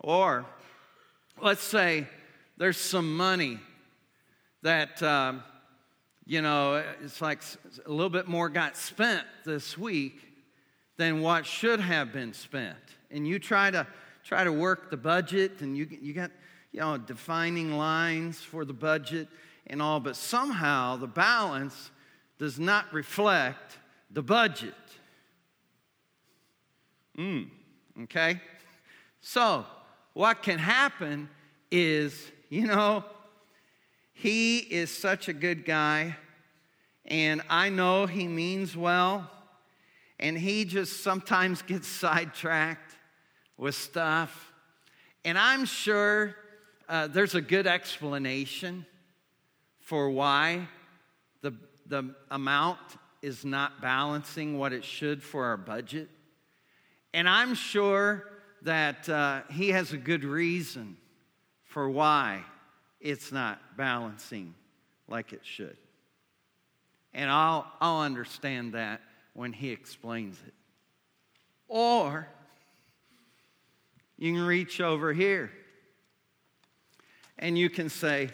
Or 0.00 0.46
let's 1.40 1.62
say 1.62 2.06
there's 2.56 2.76
some 2.76 3.16
money 3.16 3.58
that, 4.62 5.02
um, 5.02 5.42
you 6.26 6.42
know, 6.42 6.82
it's 7.02 7.20
like 7.20 7.42
a 7.86 7.90
little 7.90 8.10
bit 8.10 8.28
more 8.28 8.48
got 8.48 8.76
spent 8.76 9.24
this 9.44 9.76
week 9.76 10.20
than 10.96 11.20
what 11.20 11.46
should 11.46 11.80
have 11.80 12.12
been 12.12 12.32
spent. 12.32 12.76
And 13.10 13.26
you 13.26 13.38
try 13.38 13.70
to 13.70 13.86
try 14.24 14.44
to 14.44 14.52
work 14.52 14.90
the 14.90 14.96
budget 14.96 15.60
and 15.60 15.76
you, 15.76 15.88
you 16.02 16.12
got, 16.12 16.30
you 16.72 16.80
know, 16.80 16.98
defining 16.98 17.76
lines 17.76 18.40
for 18.40 18.64
the 18.64 18.72
budget 18.72 19.28
and 19.68 19.82
all, 19.82 20.00
but 20.00 20.16
somehow 20.16 20.96
the 20.96 21.06
balance 21.06 21.90
does 22.38 22.58
not 22.58 22.92
reflect 22.92 23.78
the 24.10 24.22
budget. 24.22 24.74
Mm, 27.18 27.48
okay? 28.04 28.40
So, 29.20 29.66
what 30.14 30.42
can 30.42 30.58
happen 30.58 31.28
is, 31.70 32.30
you 32.48 32.66
know, 32.66 33.04
he 34.12 34.58
is 34.58 34.90
such 34.90 35.28
a 35.28 35.32
good 35.32 35.64
guy, 35.64 36.16
and 37.04 37.42
I 37.48 37.68
know 37.68 38.06
he 38.06 38.26
means 38.26 38.76
well, 38.76 39.30
and 40.18 40.36
he 40.38 40.64
just 40.64 41.02
sometimes 41.02 41.62
gets 41.66 41.86
sidetracked 41.86 42.96
with 43.56 43.74
stuff. 43.74 44.52
And 45.24 45.36
I'm 45.36 45.64
sure 45.64 46.34
uh, 46.88 47.08
there's 47.08 47.34
a 47.34 47.40
good 47.40 47.66
explanation 47.66 48.86
for 49.88 50.10
why 50.10 50.68
the, 51.40 51.50
the 51.86 52.14
amount 52.30 52.78
is 53.22 53.42
not 53.42 53.80
balancing 53.80 54.58
what 54.58 54.70
it 54.70 54.84
should 54.84 55.22
for 55.22 55.46
our 55.46 55.56
budget. 55.56 56.10
And 57.14 57.26
I'm 57.26 57.54
sure 57.54 58.28
that 58.60 59.08
uh, 59.08 59.40
he 59.50 59.70
has 59.70 59.94
a 59.94 59.96
good 59.96 60.24
reason 60.24 60.98
for 61.64 61.88
why 61.88 62.42
it's 63.00 63.32
not 63.32 63.78
balancing 63.78 64.54
like 65.08 65.32
it 65.32 65.40
should. 65.42 65.78
And 67.14 67.30
I'll, 67.30 67.66
I'll 67.80 68.02
understand 68.02 68.74
that 68.74 69.00
when 69.32 69.54
he 69.54 69.70
explains 69.70 70.36
it. 70.46 70.54
Or 71.66 72.28
you 74.18 74.34
can 74.34 74.42
reach 74.42 74.82
over 74.82 75.14
here 75.14 75.50
and 77.38 77.56
you 77.56 77.70
can 77.70 77.88
say, 77.88 78.28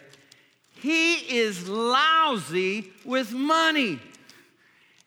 He 0.85 1.15
is 1.39 1.67
lousy 1.67 2.91
with 3.03 3.31
money. 3.31 3.97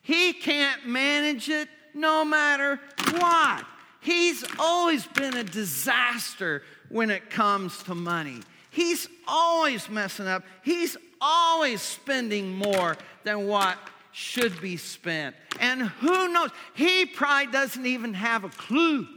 He 0.01 0.33
can't 0.33 0.85
manage 0.85 1.47
it 1.47 1.69
no 1.93 2.25
matter 2.25 2.81
what. 3.11 3.63
He's 4.01 4.43
always 4.59 5.07
been 5.07 5.37
a 5.37 5.43
disaster 5.45 6.63
when 6.89 7.09
it 7.09 7.29
comes 7.29 7.81
to 7.83 7.95
money. 7.95 8.41
He's 8.71 9.07
always 9.25 9.89
messing 9.89 10.27
up. 10.27 10.43
He's 10.65 10.97
always 11.21 11.81
spending 11.81 12.51
more 12.57 12.97
than 13.23 13.47
what 13.47 13.77
should 14.11 14.59
be 14.59 14.75
spent. 14.75 15.33
And 15.61 15.83
who 15.83 16.27
knows? 16.27 16.49
He 16.73 17.05
probably 17.05 17.53
doesn't 17.53 17.85
even 17.85 18.15
have 18.15 18.43
a 18.43 18.49
clue 18.49 19.07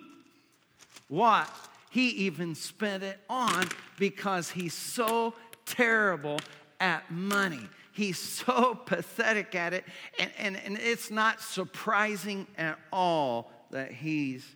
what 1.09 1.51
he 1.91 2.11
even 2.11 2.55
spent 2.55 3.03
it 3.03 3.19
on 3.29 3.69
because 3.99 4.49
he's 4.49 4.75
so 4.75 5.35
terrible 5.73 6.39
at 6.81 7.11
money. 7.11 7.69
He's 7.93 8.19
so 8.19 8.75
pathetic 8.87 9.55
at 9.55 9.75
it, 9.75 9.85
and, 10.19 10.31
and, 10.39 10.57
and 10.57 10.79
it's 10.79 11.11
not 11.11 11.41
surprising 11.41 12.47
at 12.57 12.79
all 12.93 13.51
that 13.71 13.93
he's 13.93 14.47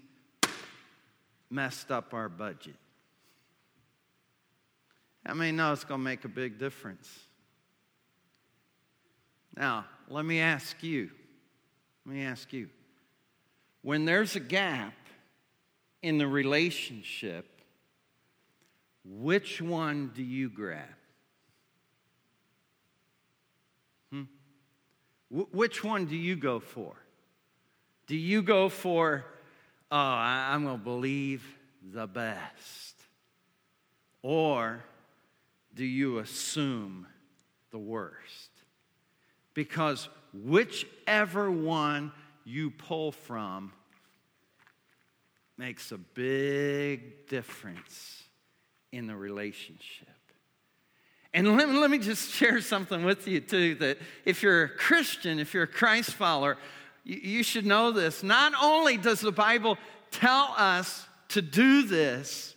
messed 1.51 1.91
up 1.91 2.15
our 2.15 2.29
budget. 2.29 2.77
I 5.25 5.35
mean, 5.35 5.57
no, 5.57 5.73
it's 5.73 5.85
going 5.85 6.01
to 6.01 6.05
make 6.05 6.25
a 6.25 6.29
big 6.29 6.59
difference. 6.59 7.09
Now, 9.57 9.87
let 10.09 10.25
me 10.25 10.41
ask 10.41 10.83
you, 10.83 11.11
let 12.05 12.15
me 12.15 12.23
ask 12.25 12.53
you, 12.53 12.69
when 13.83 14.05
there's 14.05 14.37
a 14.37 14.41
gap 14.41 14.95
in 16.03 16.19
the 16.19 16.27
relationship, 16.27 17.47
which 19.05 19.63
one 19.63 20.13
do 20.15 20.23
you 20.23 20.49
grab? 20.49 20.96
W- 25.31 25.49
which 25.53 25.83
one 25.83 26.07
do 26.07 26.17
you 26.17 26.37
go 26.37 26.61
for? 26.61 26.95
Do 28.07 28.17
you 28.17 28.43
go 28.43 28.69
for, 28.69 29.25
oh, 29.91 29.97
I- 29.97 30.53
I'm 30.53 30.65
going 30.65 30.79
to 30.79 30.85
believe 30.85 31.45
the 31.83 32.07
best? 32.07 32.95
Or 34.23 34.85
do 35.75 35.85
you 35.85 36.19
assume 36.19 37.07
the 37.71 37.79
worst? 37.79 38.51
Because 39.55 40.09
whichever 40.33 41.51
one 41.51 42.13
you 42.45 42.71
pull 42.71 43.13
from 43.13 43.73
makes 45.59 45.93
a 45.93 45.99
big 45.99 47.27
difference 47.29 48.23
in 48.93 49.07
the 49.07 49.17
relationship. 49.17 50.16
And 51.35 51.57
let, 51.57 51.69
let 51.69 51.91
me 51.91 51.99
just 51.99 52.31
share 52.31 52.61
something 52.61 53.05
with 53.05 53.29
you, 53.29 53.41
too 53.41 53.75
that 53.77 53.99
if 54.25 54.43
you're 54.43 54.65
a 54.65 54.69
Christian, 54.69 55.39
if 55.39 55.53
you're 55.53 55.65
a 55.65 55.69
Christ 55.69 56.15
follower, 56.15 56.57
you, 57.05 57.17
you 57.17 57.43
should 57.43 57.67
know 57.67 57.93
this. 57.93 58.23
Not 58.23 58.53
only 58.61 58.97
does 58.97 59.21
the 59.21 59.33
Bible 59.33 59.77
tell 60.11 60.55
us 60.57 61.07
to 61.29 61.43
do 61.43 61.83
this, 61.83 62.55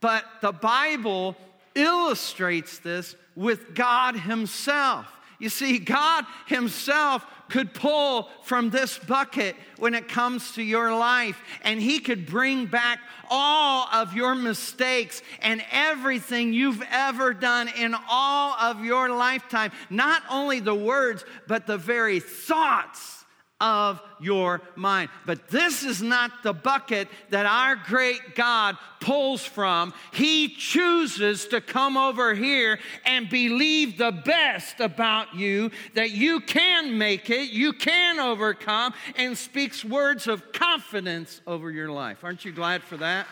but 0.00 0.24
the 0.40 0.52
Bible 0.52 1.36
illustrates 1.74 2.78
this 2.80 3.14
with 3.36 3.74
God 3.74 4.16
Himself. 4.16 5.06
You 5.38 5.48
see, 5.48 5.78
God 5.78 6.24
Himself 6.46 7.24
could 7.52 7.74
pull 7.74 8.30
from 8.44 8.70
this 8.70 8.98
bucket 8.98 9.54
when 9.76 9.94
it 9.94 10.08
comes 10.08 10.52
to 10.52 10.62
your 10.62 10.96
life, 10.96 11.38
and 11.62 11.80
He 11.80 11.98
could 12.00 12.24
bring 12.24 12.64
back 12.64 12.98
all 13.30 13.86
of 13.92 14.14
your 14.14 14.34
mistakes 14.34 15.20
and 15.42 15.62
everything 15.70 16.54
you've 16.54 16.82
ever 16.90 17.34
done 17.34 17.68
in 17.78 17.94
all 18.08 18.54
of 18.54 18.82
your 18.82 19.10
lifetime. 19.10 19.70
Not 19.90 20.22
only 20.30 20.60
the 20.60 20.74
words, 20.74 21.26
but 21.46 21.66
the 21.66 21.76
very 21.76 22.20
thoughts 22.20 23.21
of 23.62 24.02
your 24.20 24.60
mind. 24.74 25.08
But 25.24 25.48
this 25.48 25.84
is 25.84 26.02
not 26.02 26.42
the 26.42 26.52
bucket 26.52 27.08
that 27.30 27.46
our 27.46 27.76
great 27.76 28.34
God 28.34 28.76
pulls 29.00 29.44
from. 29.44 29.94
He 30.12 30.48
chooses 30.48 31.46
to 31.46 31.60
come 31.60 31.96
over 31.96 32.34
here 32.34 32.80
and 33.06 33.30
believe 33.30 33.96
the 33.96 34.10
best 34.10 34.80
about 34.80 35.34
you, 35.36 35.70
that 35.94 36.10
you 36.10 36.40
can 36.40 36.98
make 36.98 37.30
it, 37.30 37.50
you 37.50 37.72
can 37.72 38.18
overcome, 38.18 38.94
and 39.16 39.38
speaks 39.38 39.84
words 39.84 40.26
of 40.26 40.52
confidence 40.52 41.40
over 41.46 41.70
your 41.70 41.90
life. 41.90 42.24
Aren't 42.24 42.44
you 42.44 42.50
glad 42.50 42.82
for 42.82 42.96
that? 42.96 43.28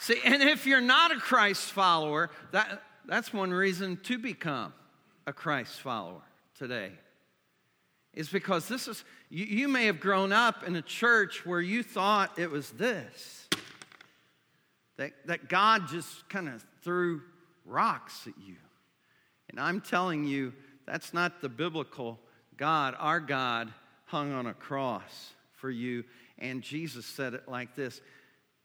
See, 0.00 0.20
and 0.24 0.42
if 0.42 0.66
you're 0.66 0.80
not 0.80 1.12
a 1.12 1.16
Christ 1.16 1.72
follower, 1.72 2.28
that, 2.50 2.82
that's 3.06 3.32
one 3.32 3.52
reason 3.52 3.98
to 4.02 4.18
become 4.18 4.72
a 5.26 5.32
Christ 5.32 5.80
follower 5.80 6.22
today 6.58 6.92
is 8.12 8.28
because 8.28 8.68
this 8.68 8.86
is, 8.86 9.04
you, 9.28 9.44
you, 9.44 9.68
may 9.68 9.86
have 9.86 10.00
grown 10.00 10.32
up 10.32 10.66
in 10.66 10.76
a 10.76 10.82
church 10.82 11.44
where 11.44 11.60
you 11.60 11.82
thought 11.82 12.38
it 12.38 12.50
was 12.50 12.70
this 12.70 13.48
that, 14.96 15.12
that 15.26 15.48
God 15.48 15.88
just 15.88 16.28
kind 16.28 16.48
of 16.48 16.64
threw 16.82 17.22
rocks 17.64 18.26
at 18.26 18.34
you. 18.46 18.56
And 19.50 19.58
I'm 19.58 19.80
telling 19.80 20.24
you, 20.24 20.52
that's 20.86 21.12
not 21.12 21.40
the 21.40 21.48
biblical 21.48 22.20
God. 22.56 22.94
Our 22.98 23.20
God 23.20 23.72
hung 24.04 24.32
on 24.32 24.46
a 24.46 24.54
cross 24.54 25.32
for 25.54 25.70
you. 25.70 26.04
And 26.38 26.62
Jesus 26.62 27.06
said 27.06 27.34
it 27.34 27.48
like 27.48 27.74
this 27.74 28.00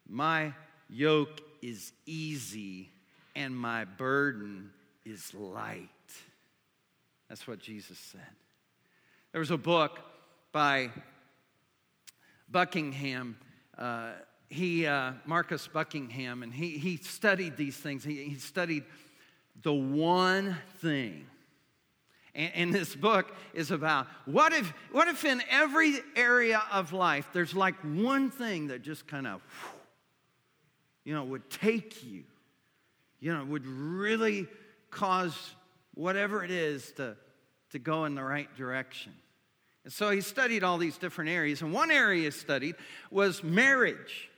My 0.07 0.53
yoke 0.89 1.41
is 1.61 1.91
easy 2.05 2.89
and 3.35 3.55
my 3.55 3.85
burden 3.85 4.71
is 5.05 5.33
light. 5.33 5.89
That's 7.29 7.47
what 7.47 7.59
Jesus 7.59 7.97
said. 7.97 8.21
There 9.31 9.39
was 9.39 9.51
a 9.51 9.57
book 9.57 9.99
by 10.51 10.89
Buckingham. 12.49 13.37
Uh, 13.77 14.13
he, 14.49 14.87
uh, 14.87 15.13
Marcus 15.25 15.67
Buckingham, 15.67 16.41
and 16.41 16.51
he, 16.51 16.79
he 16.79 16.97
studied 16.97 17.55
these 17.55 17.77
things. 17.77 18.03
He, 18.03 18.23
he 18.23 18.35
studied 18.35 18.83
the 19.61 19.73
one 19.73 20.57
thing. 20.79 21.27
And, 22.33 22.51
and, 22.55 22.73
this 22.73 22.95
book 22.95 23.35
is 23.53 23.69
about 23.69 24.07
what 24.25 24.53
if, 24.53 24.73
what 24.91 25.07
if 25.07 25.25
in 25.25 25.41
every 25.49 25.95
area 26.15 26.61
of 26.71 26.93
life 26.93 27.29
there's 27.33 27.53
like 27.53 27.75
one 27.83 28.29
thing 28.31 28.67
that 28.67 28.81
just 28.81 29.07
kind 29.07 29.27
of, 29.27 29.41
you 31.03 31.13
know, 31.13 31.23
would 31.23 31.49
take 31.49 32.03
you, 32.03 32.23
you 33.19 33.35
know, 33.35 33.43
would 33.45 33.65
really 33.65 34.47
cause 34.89 35.53
whatever 35.99 36.45
it 36.45 36.51
is 36.51 36.93
to, 36.93 37.17
to 37.71 37.77
go 37.77 38.05
in 38.05 38.15
the 38.15 38.23
right 38.23 38.55
direction. 38.55 39.11
And 39.83 39.91
so 39.91 40.11
he 40.11 40.21
studied 40.21 40.63
all 40.63 40.77
these 40.77 40.97
different 40.97 41.29
areas. 41.29 41.61
And 41.61 41.73
one 41.73 41.91
area 41.91 42.23
he 42.23 42.31
studied 42.31 42.75
was 43.11 43.43
marriage. 43.43 44.29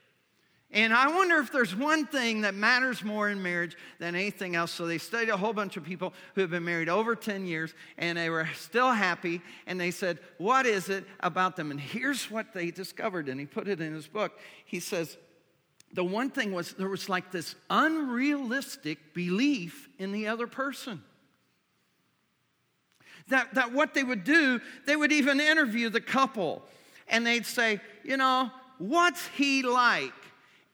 And 0.72 0.91
I 0.91 1.10
wonder 1.10 1.38
if 1.38 1.51
there's 1.51 1.75
one 1.75 2.08
thing 2.08 2.41
that 2.41 2.56
matters 2.56 3.04
more 3.04 3.30
in 3.30 3.43
marriage 3.43 3.76
than 4.00 4.15
anything 4.15 4.56
else. 4.56 4.71
So 4.71 4.88
they 4.88 4.97
studied 4.97 5.30
a 5.30 5.38
whole 5.38 5.54
bunch 5.54 5.78
of 5.78 5.84
people 5.84 6.13
who 6.34 6.41
have 6.41 6.50
been 6.50 6.63
married 6.63 6.89
over 6.89 7.15
10 7.15 7.45
years 7.45 7.76
and 7.97 8.17
they 8.17 8.32
were 8.32 8.50
still 8.56 8.91
happy. 8.91 9.39
And 9.67 9.80
they 9.80 9.91
said, 9.91 10.17
What 10.39 10.65
is 10.65 10.89
it 10.89 11.06
about 11.19 11.58
them? 11.58 11.69
And 11.69 11.80
here's 11.80 12.32
what 12.32 12.54
they 12.54 12.71
discovered. 12.71 13.30
And 13.30 13.39
he 13.39 13.45
put 13.45 13.67
it 13.67 13.82
in 13.82 13.93
his 13.93 14.08
book. 14.08 14.39
He 14.65 14.80
says, 14.80 15.15
The 15.93 16.04
one 16.04 16.32
thing 16.32 16.54
was 16.54 16.74
there 16.74 16.89
was 16.89 17.08
like 17.08 17.32
this 17.32 17.54
unrealistic 17.69 19.13
belief 19.13 19.89
in 20.00 20.12
the 20.12 20.28
other 20.28 20.47
person 20.47 21.04
that, 23.27 23.53
that 23.53 23.71
what 23.71 23.93
they 23.93 24.03
would 24.03 24.23
do, 24.23 24.60
they 24.86 24.95
would 24.95 25.12
even 25.12 25.39
interview 25.39 25.89
the 25.89 26.01
couple 26.01 26.63
and 27.07 27.25
they'd 27.25 27.45
say, 27.45 27.79
you 28.03 28.17
know, 28.17 28.49
what's 28.77 29.27
he 29.27 29.62
like? 29.63 30.13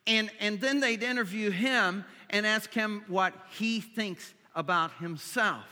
And, 0.06 0.30
and 0.40 0.60
then 0.60 0.80
they'd 0.80 1.02
interview 1.02 1.50
him 1.50 2.04
and 2.30 2.46
ask 2.46 2.72
him 2.72 3.04
what 3.08 3.34
he 3.50 3.80
thinks 3.80 4.32
about 4.54 4.92
himself. 4.94 5.64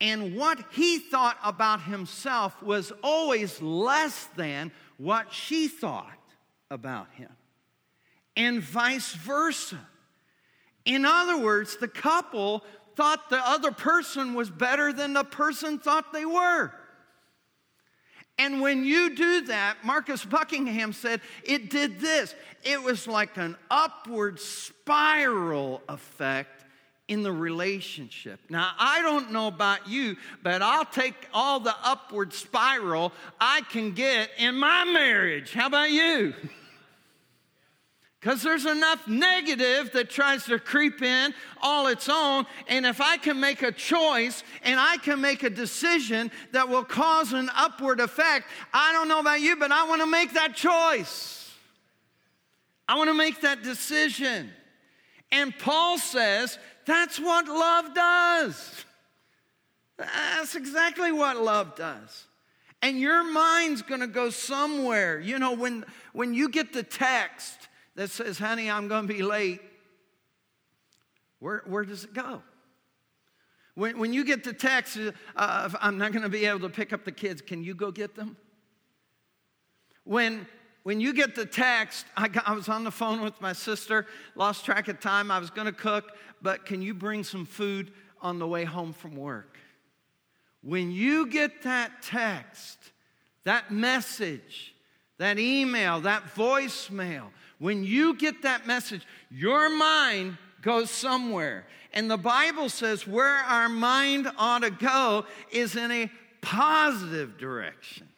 And 0.00 0.36
what 0.36 0.58
he 0.72 0.98
thought 0.98 1.38
about 1.44 1.82
himself 1.82 2.62
was 2.62 2.92
always 3.02 3.60
less 3.60 4.28
than 4.36 4.72
what 4.96 5.32
she 5.32 5.68
thought 5.68 6.18
about 6.70 7.08
him, 7.12 7.30
and 8.36 8.62
vice 8.62 9.12
versa. 9.12 9.80
In 10.84 11.04
other 11.04 11.38
words, 11.38 11.76
the 11.76 11.88
couple 11.88 12.64
thought 12.96 13.30
the 13.30 13.38
other 13.38 13.72
person 13.72 14.34
was 14.34 14.50
better 14.50 14.92
than 14.92 15.12
the 15.12 15.24
person 15.24 15.78
thought 15.78 16.12
they 16.12 16.24
were. 16.24 16.72
And 18.38 18.62
when 18.62 18.84
you 18.84 19.14
do 19.14 19.42
that, 19.42 19.76
Marcus 19.84 20.24
Buckingham 20.24 20.94
said 20.94 21.20
it 21.44 21.68
did 21.68 22.00
this. 22.00 22.34
It 22.64 22.82
was 22.82 23.06
like 23.06 23.36
an 23.36 23.56
upward 23.70 24.40
spiral 24.40 25.82
effect 25.88 26.64
in 27.06 27.22
the 27.22 27.32
relationship. 27.32 28.40
Now, 28.48 28.70
I 28.78 29.02
don't 29.02 29.32
know 29.32 29.48
about 29.48 29.88
you, 29.88 30.16
but 30.42 30.62
I'll 30.62 30.86
take 30.86 31.14
all 31.34 31.60
the 31.60 31.74
upward 31.82 32.32
spiral 32.32 33.12
I 33.40 33.62
can 33.62 33.92
get 33.92 34.30
in 34.38 34.54
my 34.54 34.84
marriage. 34.84 35.52
How 35.52 35.66
about 35.66 35.90
you? 35.90 36.32
Because 38.20 38.42
there's 38.42 38.66
enough 38.66 39.08
negative 39.08 39.92
that 39.92 40.10
tries 40.10 40.44
to 40.44 40.58
creep 40.58 41.00
in 41.00 41.32
all 41.62 41.86
its 41.86 42.06
own. 42.06 42.44
And 42.68 42.84
if 42.84 43.00
I 43.00 43.16
can 43.16 43.40
make 43.40 43.62
a 43.62 43.72
choice 43.72 44.42
and 44.62 44.78
I 44.78 44.98
can 44.98 45.22
make 45.22 45.42
a 45.42 45.48
decision 45.48 46.30
that 46.52 46.68
will 46.68 46.84
cause 46.84 47.32
an 47.32 47.48
upward 47.56 47.98
effect, 47.98 48.46
I 48.74 48.92
don't 48.92 49.08
know 49.08 49.20
about 49.20 49.40
you, 49.40 49.56
but 49.56 49.72
I 49.72 49.88
want 49.88 50.02
to 50.02 50.06
make 50.06 50.34
that 50.34 50.54
choice. 50.54 51.50
I 52.86 52.96
want 52.96 53.08
to 53.08 53.14
make 53.14 53.40
that 53.40 53.62
decision. 53.62 54.50
And 55.32 55.56
Paul 55.58 55.96
says 55.96 56.58
that's 56.84 57.18
what 57.18 57.46
love 57.46 57.94
does. 57.94 58.84
That's 59.96 60.56
exactly 60.56 61.10
what 61.10 61.38
love 61.38 61.74
does. 61.74 62.26
And 62.82 62.98
your 62.98 63.24
mind's 63.24 63.80
going 63.80 64.00
to 64.00 64.06
go 64.06 64.28
somewhere. 64.28 65.20
You 65.20 65.38
know, 65.38 65.52
when, 65.52 65.86
when 66.12 66.34
you 66.34 66.50
get 66.50 66.72
the 66.72 66.82
text, 66.82 67.68
that 67.96 68.10
says, 68.10 68.38
honey, 68.38 68.70
I'm 68.70 68.88
going 68.88 69.06
to 69.06 69.12
be 69.12 69.22
late, 69.22 69.60
where, 71.38 71.62
where 71.66 71.84
does 71.84 72.04
it 72.04 72.14
go? 72.14 72.42
When, 73.74 73.98
when 73.98 74.12
you 74.12 74.24
get 74.24 74.44
the 74.44 74.52
text, 74.52 74.98
uh, 75.36 75.70
I'm 75.80 75.98
not 75.98 76.12
going 76.12 76.22
to 76.22 76.28
be 76.28 76.44
able 76.44 76.60
to 76.60 76.68
pick 76.68 76.92
up 76.92 77.04
the 77.04 77.12
kids, 77.12 77.40
can 77.40 77.64
you 77.64 77.74
go 77.74 77.90
get 77.90 78.14
them? 78.14 78.36
When, 80.04 80.46
when 80.82 81.00
you 81.00 81.12
get 81.12 81.34
the 81.34 81.46
text, 81.46 82.06
I, 82.16 82.28
got, 82.28 82.48
I 82.48 82.52
was 82.52 82.68
on 82.68 82.84
the 82.84 82.90
phone 82.90 83.20
with 83.22 83.40
my 83.40 83.52
sister, 83.52 84.06
lost 84.34 84.64
track 84.64 84.88
of 84.88 85.00
time, 85.00 85.30
I 85.30 85.38
was 85.38 85.50
going 85.50 85.66
to 85.66 85.72
cook, 85.72 86.16
but 86.42 86.66
can 86.66 86.82
you 86.82 86.94
bring 86.94 87.24
some 87.24 87.46
food 87.46 87.92
on 88.20 88.38
the 88.38 88.46
way 88.46 88.64
home 88.64 88.92
from 88.92 89.16
work? 89.16 89.56
When 90.62 90.90
you 90.90 91.26
get 91.26 91.62
that 91.62 92.02
text, 92.02 92.78
that 93.44 93.70
message, 93.70 94.74
that 95.18 95.38
email, 95.38 96.00
that 96.00 96.34
voicemail, 96.34 97.28
when 97.60 97.84
you 97.84 98.14
get 98.14 98.42
that 98.42 98.66
message, 98.66 99.06
your 99.30 99.68
mind 99.70 100.38
goes 100.62 100.90
somewhere. 100.90 101.66
And 101.92 102.10
the 102.10 102.16
Bible 102.16 102.68
says 102.70 103.06
where 103.06 103.36
our 103.36 103.68
mind 103.68 104.30
ought 104.38 104.62
to 104.62 104.70
go 104.70 105.26
is 105.52 105.76
in 105.76 105.90
a 105.92 106.10
positive 106.40 107.36
direction. 107.36 108.08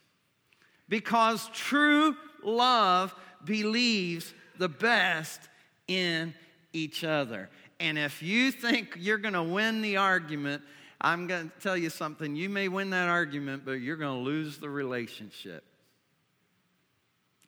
Because 0.88 1.48
true 1.52 2.16
love 2.44 3.14
believes 3.44 4.32
the 4.58 4.68
best 4.68 5.40
in 5.88 6.34
each 6.72 7.02
other. 7.02 7.50
And 7.80 7.98
if 7.98 8.22
you 8.22 8.52
think 8.52 8.96
you're 8.96 9.18
going 9.18 9.34
to 9.34 9.42
win 9.42 9.82
the 9.82 9.96
argument, 9.96 10.62
I'm 11.00 11.26
going 11.26 11.50
to 11.50 11.60
tell 11.60 11.76
you 11.76 11.90
something. 11.90 12.36
You 12.36 12.48
may 12.48 12.68
win 12.68 12.90
that 12.90 13.08
argument, 13.08 13.64
but 13.64 13.72
you're 13.72 13.96
going 13.96 14.18
to 14.18 14.24
lose 14.24 14.58
the 14.58 14.70
relationship. 14.70 15.64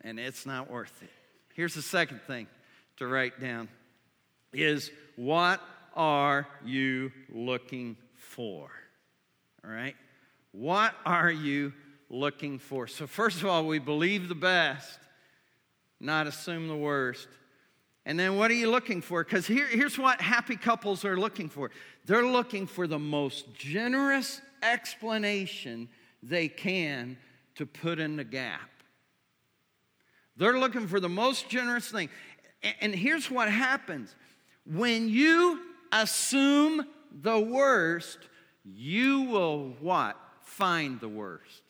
And 0.01 0.19
it's 0.19 0.45
not 0.45 0.69
worth 0.69 1.01
it. 1.01 1.11
Here's 1.55 1.75
the 1.75 1.83
second 1.83 2.21
thing 2.23 2.47
to 2.99 3.07
write 3.07 3.41
down 3.41 3.69
is 4.53 4.91
what 5.17 5.61
are 5.97 6.47
you 6.65 7.11
looking 7.33 7.97
for? 8.17 8.71
All 9.65 9.71
right? 9.71 9.97
What 10.53 10.95
are 11.07 11.31
you 11.31 11.73
looking 12.11 12.59
for? 12.59 12.87
So, 12.87 13.07
first 13.07 13.41
of 13.41 13.47
all, 13.47 13.67
we 13.67 13.79
believe 13.79 14.29
the 14.29 14.35
best, 14.35 14.99
not 16.01 16.27
assume 16.27 16.69
the 16.69 16.77
worst. 16.77 17.29
And 18.07 18.19
then 18.19 18.37
what 18.37 18.51
are 18.51 18.55
you 18.55 18.71
looking 18.71 19.01
for? 19.01 19.25
Because 19.25 19.47
here, 19.47 19.67
here's 19.67 19.99
what 19.99 20.21
happy 20.21 20.57
couples 20.57 21.05
are 21.05 21.17
looking 21.17 21.49
for 21.49 21.71
they're 22.05 22.27
looking 22.27 22.67
for 22.67 22.87
the 22.87 22.99
most 22.99 23.55
generous 23.55 24.43
explanation 24.63 25.89
they 26.23 26.49
can 26.49 27.17
to 27.55 27.65
put 27.65 27.99
in 27.99 28.17
the 28.17 28.25
gap. 28.25 28.74
They're 30.37 30.59
looking 30.59 30.89
for 30.89 31.01
the 31.01 31.09
most 31.09 31.49
generous 31.49 31.91
thing. 31.91 32.09
And 32.81 32.95
here's 32.95 33.31
what 33.31 33.51
happens 33.51 34.15
when 34.65 35.09
you 35.09 35.61
assume 35.93 36.87
the 37.23 37.39
worst, 37.39 38.19
you 38.65 39.23
will 39.23 39.75
what? 39.81 40.19
Find 40.43 40.99
the 41.01 41.09
worst. 41.09 41.63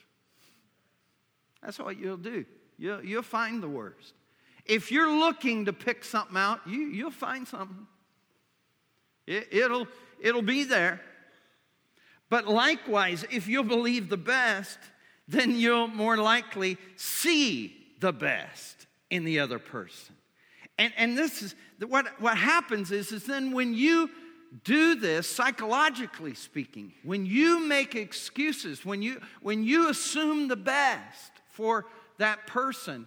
That's 1.62 1.78
what 1.78 1.98
you'll 1.98 2.16
do. 2.16 2.44
You'll, 2.78 3.04
you'll 3.04 3.22
find 3.22 3.62
the 3.62 3.68
worst. 3.68 4.14
If 4.64 4.90
you're 4.90 5.10
looking 5.10 5.66
to 5.66 5.72
pick 5.72 6.04
something 6.04 6.36
out, 6.36 6.60
you, 6.66 6.80
you'll 6.80 7.10
find 7.10 7.46
something. 7.46 7.86
It, 9.26 9.48
it'll, 9.50 9.86
it'll 10.20 10.42
be 10.42 10.64
there. 10.64 11.00
But 12.30 12.48
likewise, 12.48 13.24
if 13.30 13.48
you'll 13.48 13.64
believe 13.64 14.08
the 14.08 14.16
best, 14.16 14.78
then 15.28 15.56
you'll 15.56 15.88
more 15.88 16.16
likely 16.16 16.78
see 16.96 17.83
the 18.04 18.12
best 18.12 18.86
in 19.08 19.24
the 19.24 19.40
other 19.40 19.58
person. 19.58 20.14
And, 20.78 20.92
and 20.98 21.16
this 21.16 21.42
is 21.42 21.54
what, 21.88 22.20
what 22.20 22.36
happens 22.36 22.92
is, 22.92 23.12
is 23.12 23.24
then 23.24 23.52
when 23.52 23.72
you 23.72 24.10
do 24.62 24.94
this, 24.94 25.26
psychologically 25.26 26.34
speaking, 26.34 26.92
when 27.02 27.24
you 27.24 27.60
make 27.60 27.94
excuses, 27.94 28.84
when 28.84 29.00
you, 29.00 29.22
when 29.40 29.64
you 29.64 29.88
assume 29.88 30.48
the 30.48 30.56
best 30.56 31.32
for 31.48 31.86
that 32.18 32.46
person, 32.46 33.06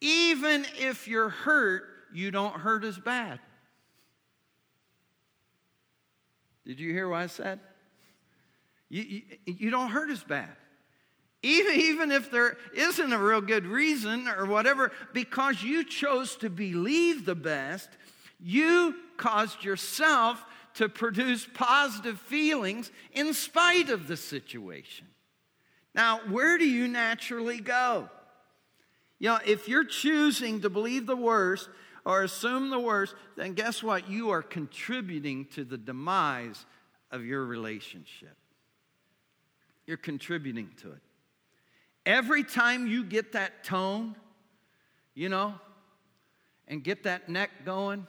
even 0.00 0.66
if 0.76 1.06
you're 1.06 1.28
hurt, 1.28 1.84
you 2.12 2.32
don't 2.32 2.54
hurt 2.54 2.82
as 2.82 2.98
bad. 2.98 3.38
Did 6.66 6.80
you 6.80 6.92
hear 6.92 7.08
what 7.08 7.20
I 7.20 7.26
said? 7.28 7.60
You, 8.88 9.02
you, 9.02 9.22
you, 9.46 9.70
don't 9.70 9.90
hurt 9.90 10.10
as 10.10 10.24
bad. 10.24 10.50
Even, 11.42 11.74
even 11.74 12.12
if 12.12 12.30
there 12.30 12.56
isn't 12.72 13.12
a 13.12 13.18
real 13.18 13.40
good 13.40 13.66
reason 13.66 14.28
or 14.28 14.46
whatever, 14.46 14.92
because 15.12 15.62
you 15.62 15.84
chose 15.84 16.36
to 16.36 16.48
believe 16.48 17.24
the 17.24 17.34
best, 17.34 17.88
you 18.40 18.94
caused 19.16 19.64
yourself 19.64 20.44
to 20.74 20.88
produce 20.88 21.46
positive 21.52 22.20
feelings 22.20 22.90
in 23.12 23.34
spite 23.34 23.90
of 23.90 24.06
the 24.06 24.16
situation. 24.16 25.06
Now, 25.94 26.20
where 26.28 26.58
do 26.58 26.64
you 26.66 26.88
naturally 26.88 27.60
go? 27.60 28.08
You 29.18 29.28
know, 29.30 29.38
if 29.44 29.68
you're 29.68 29.84
choosing 29.84 30.60
to 30.62 30.70
believe 30.70 31.06
the 31.06 31.16
worst 31.16 31.68
or 32.04 32.22
assume 32.22 32.70
the 32.70 32.80
worst, 32.80 33.14
then 33.36 33.54
guess 33.54 33.82
what? 33.82 34.08
You 34.08 34.30
are 34.30 34.42
contributing 34.42 35.46
to 35.54 35.64
the 35.64 35.78
demise 35.78 36.64
of 37.10 37.24
your 37.24 37.44
relationship. 37.44 38.36
You're 39.86 39.98
contributing 39.98 40.70
to 40.78 40.92
it. 40.92 41.02
Every 42.04 42.42
time 42.42 42.86
you 42.86 43.04
get 43.04 43.32
that 43.32 43.62
tone, 43.62 44.16
you 45.14 45.28
know, 45.28 45.54
and 46.66 46.82
get 46.82 47.04
that 47.04 47.28
neck 47.28 47.50
going, 47.64 48.06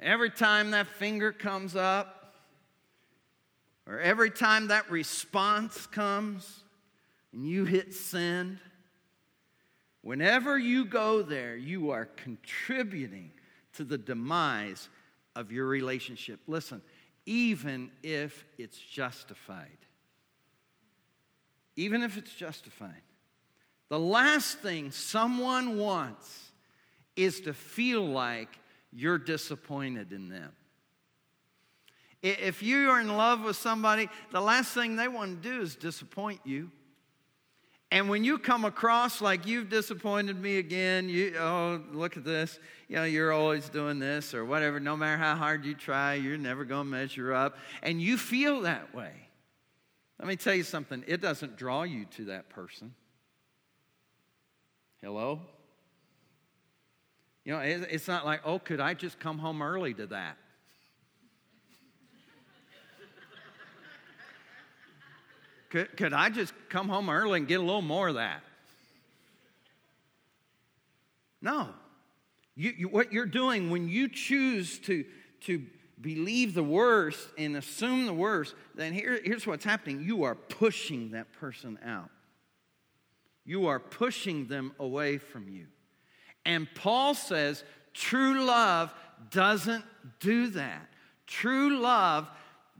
every 0.00 0.30
time 0.30 0.70
that 0.72 0.86
finger 0.86 1.32
comes 1.32 1.74
up, 1.74 2.20
or 3.86 3.98
every 4.00 4.30
time 4.30 4.68
that 4.68 4.90
response 4.90 5.86
comes 5.86 6.62
and 7.32 7.46
you 7.46 7.64
hit 7.64 7.92
send, 7.92 8.58
whenever 10.02 10.56
you 10.56 10.84
go 10.84 11.22
there, 11.22 11.56
you 11.56 11.90
are 11.90 12.06
contributing 12.06 13.32
to 13.74 13.84
the 13.84 13.98
demise 13.98 14.88
of 15.34 15.50
your 15.50 15.66
relationship. 15.66 16.40
Listen, 16.46 16.80
even 17.26 17.90
if 18.02 18.44
it's 18.58 18.78
justified. 18.78 19.78
Even 21.76 22.02
if 22.02 22.16
it's 22.16 22.34
justified. 22.34 23.02
The 23.88 23.98
last 23.98 24.58
thing 24.58 24.90
someone 24.90 25.78
wants 25.78 26.50
is 27.16 27.40
to 27.42 27.54
feel 27.54 28.04
like 28.04 28.48
you're 28.92 29.18
disappointed 29.18 30.12
in 30.12 30.28
them. 30.28 30.52
If 32.22 32.62
you 32.62 32.88
are 32.90 33.00
in 33.00 33.16
love 33.16 33.42
with 33.42 33.56
somebody, 33.56 34.08
the 34.32 34.40
last 34.40 34.72
thing 34.72 34.96
they 34.96 35.08
want 35.08 35.42
to 35.42 35.48
do 35.48 35.60
is 35.60 35.76
disappoint 35.76 36.40
you. 36.44 36.70
And 37.94 38.08
when 38.08 38.24
you 38.24 38.38
come 38.38 38.64
across 38.64 39.20
like 39.20 39.46
you've 39.46 39.68
disappointed 39.68 40.42
me 40.42 40.58
again, 40.58 41.08
you 41.08 41.36
oh 41.38 41.80
look 41.92 42.16
at 42.16 42.24
this, 42.24 42.58
you 42.88 42.96
know 42.96 43.04
you're 43.04 43.30
always 43.30 43.68
doing 43.68 44.00
this 44.00 44.34
or 44.34 44.44
whatever. 44.44 44.80
No 44.80 44.96
matter 44.96 45.16
how 45.16 45.36
hard 45.36 45.64
you 45.64 45.74
try, 45.74 46.14
you're 46.14 46.36
never 46.36 46.64
going 46.64 46.86
to 46.86 46.90
measure 46.90 47.32
up, 47.32 47.56
and 47.84 48.02
you 48.02 48.18
feel 48.18 48.62
that 48.62 48.92
way. 48.96 49.12
Let 50.18 50.26
me 50.26 50.34
tell 50.34 50.54
you 50.54 50.64
something. 50.64 51.04
It 51.06 51.20
doesn't 51.20 51.56
draw 51.56 51.84
you 51.84 52.06
to 52.16 52.24
that 52.24 52.48
person. 52.48 52.96
Hello. 55.00 55.40
You 57.44 57.52
know, 57.52 57.60
it's 57.60 58.08
not 58.08 58.26
like, 58.26 58.40
oh, 58.44 58.58
could 58.58 58.80
I 58.80 58.94
just 58.94 59.20
come 59.20 59.38
home 59.38 59.62
early 59.62 59.94
to 59.94 60.08
that? 60.08 60.36
Could, 65.74 65.96
could 65.96 66.12
I 66.12 66.30
just 66.30 66.54
come 66.68 66.88
home 66.88 67.10
early 67.10 67.40
and 67.40 67.48
get 67.48 67.58
a 67.58 67.62
little 67.64 67.82
more 67.82 68.06
of 68.06 68.14
that? 68.14 68.44
No. 71.42 71.70
You, 72.54 72.72
you, 72.78 72.88
what 72.88 73.12
you're 73.12 73.26
doing 73.26 73.70
when 73.70 73.88
you 73.88 74.08
choose 74.08 74.78
to, 74.82 75.04
to 75.46 75.66
believe 76.00 76.54
the 76.54 76.62
worst 76.62 77.26
and 77.36 77.56
assume 77.56 78.06
the 78.06 78.14
worst, 78.14 78.54
then 78.76 78.92
here, 78.92 79.18
here's 79.24 79.48
what's 79.48 79.64
happening 79.64 80.00
you 80.00 80.22
are 80.22 80.36
pushing 80.36 81.10
that 81.10 81.32
person 81.32 81.76
out. 81.84 82.10
You 83.44 83.66
are 83.66 83.80
pushing 83.80 84.46
them 84.46 84.76
away 84.78 85.18
from 85.18 85.48
you. 85.48 85.66
And 86.46 86.68
Paul 86.76 87.14
says 87.14 87.64
true 87.92 88.44
love 88.44 88.94
doesn't 89.32 89.84
do 90.20 90.50
that. 90.50 90.88
True 91.26 91.80
love 91.80 92.30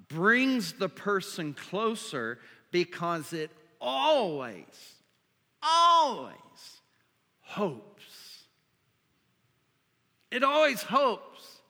brings 0.07 0.75
the 0.75 0.89
person 0.89 1.55
closer 1.55 2.39
because 2.75 3.33
it 3.33 3.53
always, 3.81 4.97
always 5.63 6.35
hopes. 7.41 8.43
It 10.33 10.43
always 10.43 10.83
hopes. 10.83 11.61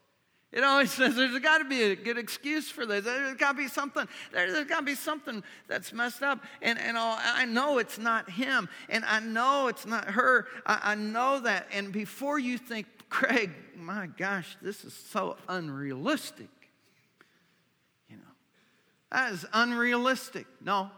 It 0.50 0.64
always 0.64 0.90
says 0.90 1.14
there's 1.14 1.38
got 1.40 1.58
to 1.58 1.66
be 1.66 1.82
a 1.82 1.94
good 1.94 2.16
excuse 2.16 2.70
for 2.70 2.86
this. 2.86 3.04
There's 3.04 3.36
got 3.36 3.52
to 3.52 3.58
be 3.58 3.68
something. 3.68 4.08
There's 4.32 4.66
got 4.66 4.78
to 4.78 4.86
be 4.86 4.94
something 4.94 5.44
that's 5.68 5.92
messed 5.92 6.22
up. 6.22 6.42
And, 6.62 6.78
and 6.78 6.96
I 6.96 7.44
know 7.44 7.76
it's 7.76 7.98
not 7.98 8.30
him. 8.30 8.70
And 8.88 9.04
I 9.04 9.20
know 9.20 9.68
it's 9.68 9.84
not 9.84 10.06
her. 10.06 10.46
I, 10.64 10.80
I 10.84 10.94
know 10.94 11.38
that. 11.40 11.66
And 11.70 11.92
before 11.92 12.38
you 12.38 12.56
think, 12.56 12.86
Craig, 13.10 13.50
my 13.76 14.06
gosh, 14.06 14.56
this 14.62 14.86
is 14.86 14.94
so 14.94 15.36
unrealistic. 15.50 16.48
That 19.14 19.32
is 19.32 19.46
unrealistic. 19.52 20.44
No, 20.60 20.90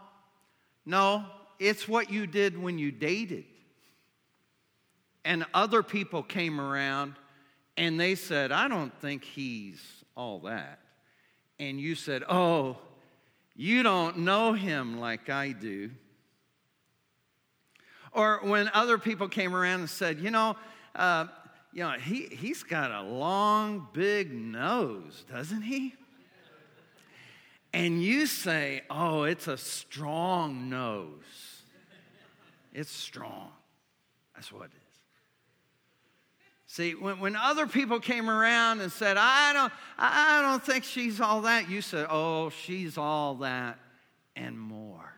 no, 0.87 1.23
it's 1.59 1.87
what 1.87 2.09
you 2.09 2.25
did 2.25 2.57
when 2.57 2.79
you 2.79 2.91
dated. 2.91 3.45
And 5.23 5.45
other 5.53 5.83
people 5.83 6.23
came 6.23 6.59
around 6.59 7.13
and 7.77 7.99
they 7.99 8.15
said, 8.15 8.51
I 8.51 8.69
don't 8.69 8.91
think 9.01 9.23
he's 9.23 9.79
all 10.15 10.39
that. 10.39 10.79
And 11.59 11.79
you 11.79 11.93
said, 11.93 12.23
Oh, 12.27 12.77
you 13.55 13.83
don't 13.83 14.17
know 14.17 14.53
him 14.53 14.99
like 14.99 15.29
I 15.29 15.51
do. 15.51 15.91
Or 18.13 18.39
when 18.41 18.71
other 18.73 18.97
people 18.97 19.29
came 19.29 19.55
around 19.55 19.81
and 19.81 19.89
said, 19.91 20.19
You 20.19 20.31
know, 20.31 20.55
uh, 20.95 21.27
you 21.71 21.83
know, 21.83 21.91
he, 21.91 22.29
he's 22.31 22.63
got 22.63 22.89
a 22.89 23.03
long, 23.03 23.89
big 23.93 24.33
nose, 24.33 25.23
doesn't 25.31 25.61
he? 25.61 25.93
And 27.77 28.01
you 28.03 28.25
say, 28.25 28.81
oh, 28.89 29.21
it's 29.21 29.47
a 29.47 29.55
strong 29.55 30.67
nose. 30.67 31.61
It's 32.73 32.89
strong. 32.89 33.51
That's 34.33 34.51
what 34.51 34.63
it 34.63 34.71
is. 34.75 34.81
See, 36.65 36.95
when, 36.95 37.19
when 37.19 37.35
other 37.35 37.67
people 37.67 37.99
came 37.99 38.31
around 38.31 38.81
and 38.81 38.91
said, 38.91 39.15
I 39.19 39.53
don't, 39.53 39.71
I 39.95 40.41
don't 40.41 40.63
think 40.63 40.85
she's 40.85 41.21
all 41.21 41.41
that, 41.41 41.69
you 41.69 41.83
said, 41.83 42.07
oh, 42.09 42.49
she's 42.49 42.97
all 42.97 43.35
that 43.35 43.77
and 44.35 44.59
more. 44.59 45.13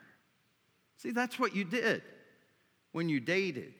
See, 0.98 1.12
that's 1.12 1.40
what 1.40 1.56
you 1.56 1.64
did 1.64 2.02
when 2.92 3.08
you 3.08 3.22
dated. 3.22 3.74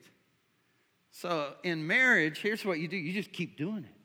So 1.10 1.52
in 1.64 1.86
marriage, 1.86 2.40
here's 2.40 2.64
what 2.64 2.78
you 2.78 2.88
do 2.88 2.96
you 2.96 3.12
just 3.12 3.30
keep 3.30 3.58
doing 3.58 3.84
it. 3.84 3.96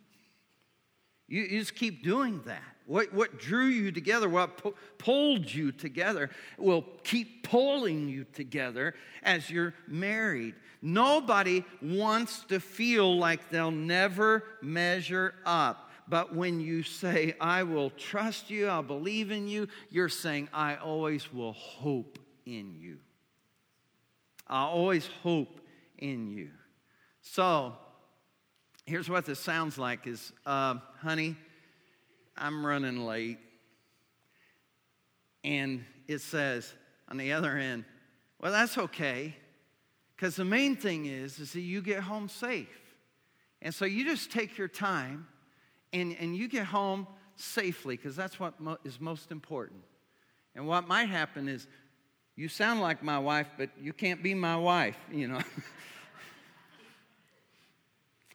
You, 1.30 1.44
you 1.44 1.60
just 1.60 1.76
keep 1.76 2.04
doing 2.04 2.42
that. 2.46 2.75
What, 2.86 3.14
what 3.14 3.40
drew 3.40 3.66
you 3.66 3.92
together, 3.92 4.30
what 4.30 4.58
pu- 4.58 4.76
pulled 4.98 5.52
you 5.52 5.72
together, 5.72 6.30
will 6.58 6.86
keep 7.04 7.44
pulling 7.44 8.08
you 8.08 8.26
together 8.34 8.94
as 9.24 9.50
you're 9.50 9.74
married. 9.88 10.54
Nobody 10.82 11.64
wants 11.82 12.44
to 12.46 12.60
feel 12.60 13.18
like 13.18 13.50
they'll 13.50 13.72
never 13.72 14.44
measure 14.62 15.34
up. 15.46 15.90
But 16.08 16.36
when 16.36 16.60
you 16.60 16.84
say, 16.84 17.34
I 17.42 17.64
will 17.64 17.90
trust 17.90 18.52
you, 18.52 18.68
I'll 18.68 18.84
believe 18.84 19.32
in 19.32 19.48
you, 19.48 19.68
you're 19.90 20.10
saying, 20.10 20.50
I 20.54 20.76
always 20.76 21.34
will 21.34 21.54
hope 21.54 22.20
in 22.46 22.76
you. 22.76 23.00
I 24.48 24.62
always 24.66 25.08
hope 25.24 25.60
in 25.98 26.30
you. 26.30 26.52
So, 27.22 27.74
here's 28.86 29.10
what 29.10 29.26
this 29.26 29.40
sounds 29.40 29.80
like 29.80 30.06
is, 30.06 30.32
uh, 30.46 30.76
honey, 31.02 31.36
I'm 32.38 32.66
running 32.66 33.06
late. 33.06 33.40
And 35.44 35.84
it 36.08 36.20
says 36.20 36.74
on 37.10 37.18
the 37.18 37.34
other 37.34 37.58
end, 37.58 37.86
well, 38.40 38.52
that's 38.52 38.78
okay. 38.78 39.36
Because 40.16 40.36
the 40.36 40.46
main 40.46 40.76
thing 40.76 41.06
is, 41.06 41.40
is 41.40 41.54
that 41.54 41.62
you 41.62 41.82
get 41.82 42.02
home 42.02 42.30
safe. 42.30 42.68
And 43.62 43.74
so 43.74 43.86
you 43.86 44.06
just 44.06 44.32
take 44.32 44.58
your 44.58 44.68
time 44.68 45.28
and, 45.94 46.16
and 46.20 46.36
you 46.36 46.48
get 46.48 46.66
home 46.66 47.08
safely, 47.36 47.98
because 47.98 48.16
that's 48.16 48.40
what 48.40 48.60
mo- 48.60 48.78
is 48.84 49.00
most 49.00 49.32
important. 49.32 49.82
And 50.56 50.68
what 50.68 50.88
might 50.88 51.10
happen 51.10 51.50
is, 51.50 51.68
you 52.36 52.50
sound 52.50 52.82
like 52.82 53.02
my 53.02 53.18
wife, 53.18 53.48
but 53.58 53.70
you 53.80 53.94
can't 53.94 54.22
be 54.22 54.34
my 54.34 54.58
wife, 54.58 54.98
you 55.12 55.28
know. 55.28 55.40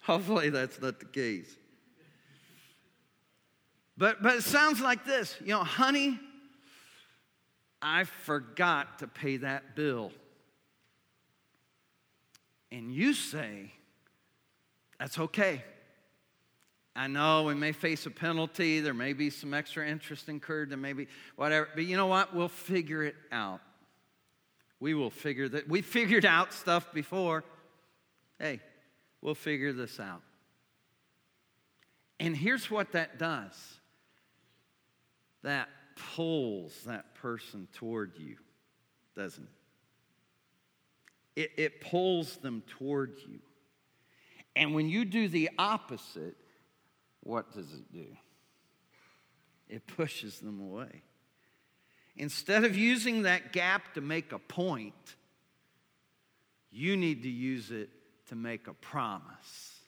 Hopefully 0.02 0.50
that's 0.50 0.80
not 0.80 1.00
the 1.00 1.06
case. 1.06 1.56
But, 4.00 4.22
but 4.22 4.36
it 4.36 4.44
sounds 4.44 4.80
like 4.80 5.04
this 5.04 5.36
you 5.40 5.48
know, 5.48 5.62
honey, 5.62 6.18
I 7.82 8.04
forgot 8.04 9.00
to 9.00 9.06
pay 9.06 9.36
that 9.36 9.76
bill. 9.76 10.10
And 12.72 12.90
you 12.90 13.12
say, 13.12 13.72
that's 14.98 15.18
okay. 15.18 15.62
I 16.96 17.08
know 17.08 17.44
we 17.44 17.54
may 17.54 17.72
face 17.72 18.06
a 18.06 18.10
penalty, 18.10 18.80
there 18.80 18.94
may 18.94 19.12
be 19.12 19.28
some 19.28 19.52
extra 19.52 19.86
interest 19.86 20.30
incurred, 20.30 20.70
there 20.70 20.78
may 20.78 20.94
be 20.94 21.06
whatever, 21.36 21.68
but 21.74 21.84
you 21.84 21.98
know 21.98 22.06
what? 22.06 22.34
We'll 22.34 22.48
figure 22.48 23.04
it 23.04 23.16
out. 23.30 23.60
We 24.80 24.94
will 24.94 25.10
figure 25.10 25.48
that. 25.50 25.68
We 25.68 25.82
figured 25.82 26.24
out 26.24 26.54
stuff 26.54 26.90
before. 26.94 27.44
Hey, 28.38 28.60
we'll 29.20 29.34
figure 29.34 29.74
this 29.74 30.00
out. 30.00 30.22
And 32.18 32.34
here's 32.34 32.70
what 32.70 32.92
that 32.92 33.18
does 33.18 33.79
that 35.42 35.68
pulls 36.14 36.72
that 36.84 37.14
person 37.14 37.68
toward 37.74 38.16
you, 38.18 38.36
doesn't 39.16 39.44
it? 39.44 39.50
It, 41.42 41.50
it 41.56 41.80
pulls 41.80 42.36
them 42.38 42.62
toward 42.78 43.18
you. 43.28 43.40
And 44.56 44.74
when 44.74 44.88
you 44.88 45.04
do 45.04 45.28
the 45.28 45.50
opposite, 45.58 46.36
what 47.20 47.52
does 47.52 47.72
it 47.72 47.92
do? 47.92 48.06
It 49.68 49.86
pushes 49.86 50.40
them 50.40 50.60
away. 50.60 51.02
Instead 52.16 52.64
of 52.64 52.76
using 52.76 53.22
that 53.22 53.52
gap 53.52 53.94
to 53.94 54.00
make 54.00 54.32
a 54.32 54.38
point, 54.38 55.16
you 56.70 56.96
need 56.96 57.22
to 57.22 57.30
use 57.30 57.70
it 57.70 57.90
to 58.28 58.34
make 58.34 58.66
a 58.66 58.74
promise 58.74 59.79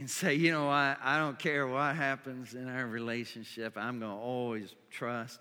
and 0.00 0.08
say, 0.08 0.34
you 0.34 0.50
know, 0.50 0.66
I, 0.70 0.96
I 1.02 1.18
don't 1.18 1.38
care 1.38 1.66
what 1.66 1.94
happens 1.94 2.54
in 2.54 2.68
our 2.68 2.86
relationship, 2.86 3.76
I'm 3.76 4.00
going 4.00 4.10
to 4.10 4.16
always 4.16 4.74
trust, 4.90 5.38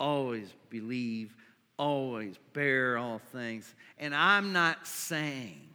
always 0.00 0.52
believe, 0.70 1.36
always 1.78 2.34
bear 2.52 2.98
all 2.98 3.20
things. 3.30 3.72
And 3.98 4.12
I'm 4.12 4.52
not 4.52 4.88
saying 4.88 5.68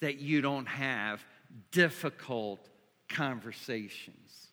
that 0.00 0.18
you 0.18 0.40
don't 0.40 0.66
have 0.66 1.22
difficult 1.70 2.66
conversations. 3.10 4.49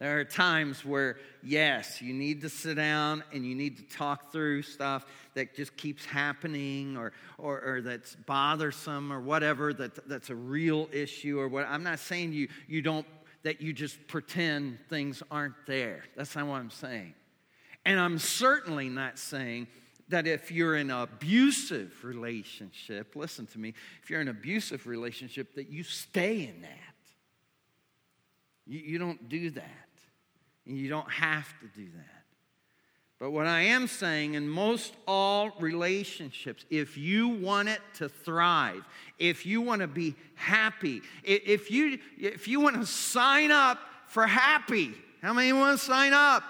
There 0.00 0.18
are 0.18 0.24
times 0.24 0.84
where, 0.84 1.18
yes, 1.42 2.02
you 2.02 2.12
need 2.12 2.40
to 2.42 2.48
sit 2.48 2.74
down 2.74 3.22
and 3.32 3.46
you 3.46 3.54
need 3.54 3.76
to 3.76 3.96
talk 3.96 4.32
through 4.32 4.62
stuff 4.62 5.06
that 5.34 5.54
just 5.54 5.76
keeps 5.76 6.04
happening 6.04 6.96
or, 6.96 7.12
or, 7.38 7.62
or 7.64 7.80
that's 7.80 8.16
bothersome 8.16 9.12
or 9.12 9.20
whatever, 9.20 9.72
that, 9.72 10.08
that's 10.08 10.30
a 10.30 10.34
real 10.34 10.88
issue 10.92 11.38
or 11.38 11.46
what. 11.46 11.66
I'm 11.68 11.84
not 11.84 12.00
saying 12.00 12.32
you, 12.32 12.48
you 12.66 12.82
don't, 12.82 13.06
that 13.44 13.60
you 13.60 13.72
just 13.72 14.04
pretend 14.08 14.78
things 14.88 15.22
aren't 15.30 15.54
there. 15.66 16.02
That's 16.16 16.34
not 16.34 16.46
what 16.48 16.56
I'm 16.56 16.70
saying. 16.70 17.14
And 17.86 18.00
I'm 18.00 18.18
certainly 18.18 18.88
not 18.88 19.18
saying 19.18 19.68
that 20.08 20.26
if 20.26 20.50
you're 20.50 20.76
in 20.76 20.90
an 20.90 21.02
abusive 21.02 22.04
relationship, 22.04 23.14
listen 23.14 23.46
to 23.46 23.58
me, 23.58 23.74
if 24.02 24.10
you're 24.10 24.20
in 24.20 24.28
an 24.28 24.36
abusive 24.36 24.86
relationship, 24.86 25.54
that 25.54 25.70
you 25.70 25.82
stay 25.82 26.42
in 26.42 26.62
that. 26.62 26.70
You, 28.66 28.80
you 28.80 28.98
don't 28.98 29.28
do 29.28 29.50
that. 29.50 29.83
And 30.66 30.78
you 30.78 30.88
don't 30.88 31.10
have 31.10 31.48
to 31.60 31.66
do 31.74 31.86
that. 31.96 32.24
But 33.20 33.30
what 33.30 33.46
I 33.46 33.62
am 33.62 33.86
saying, 33.86 34.34
in 34.34 34.48
most 34.48 34.92
all 35.06 35.52
relationships, 35.60 36.64
if 36.68 36.98
you 36.98 37.28
want 37.28 37.68
it 37.68 37.80
to 37.94 38.08
thrive, 38.08 38.84
if 39.18 39.46
you 39.46 39.60
want 39.60 39.82
to 39.82 39.86
be 39.86 40.14
happy, 40.34 41.00
if 41.22 41.70
you, 41.70 41.98
if 42.18 42.48
you 42.48 42.60
want 42.60 42.76
to 42.76 42.86
sign 42.86 43.50
up 43.50 43.78
for 44.08 44.26
happy, 44.26 44.92
how 45.22 45.32
many 45.32 45.52
want 45.52 45.78
to 45.78 45.84
sign 45.84 46.12
up? 46.12 46.42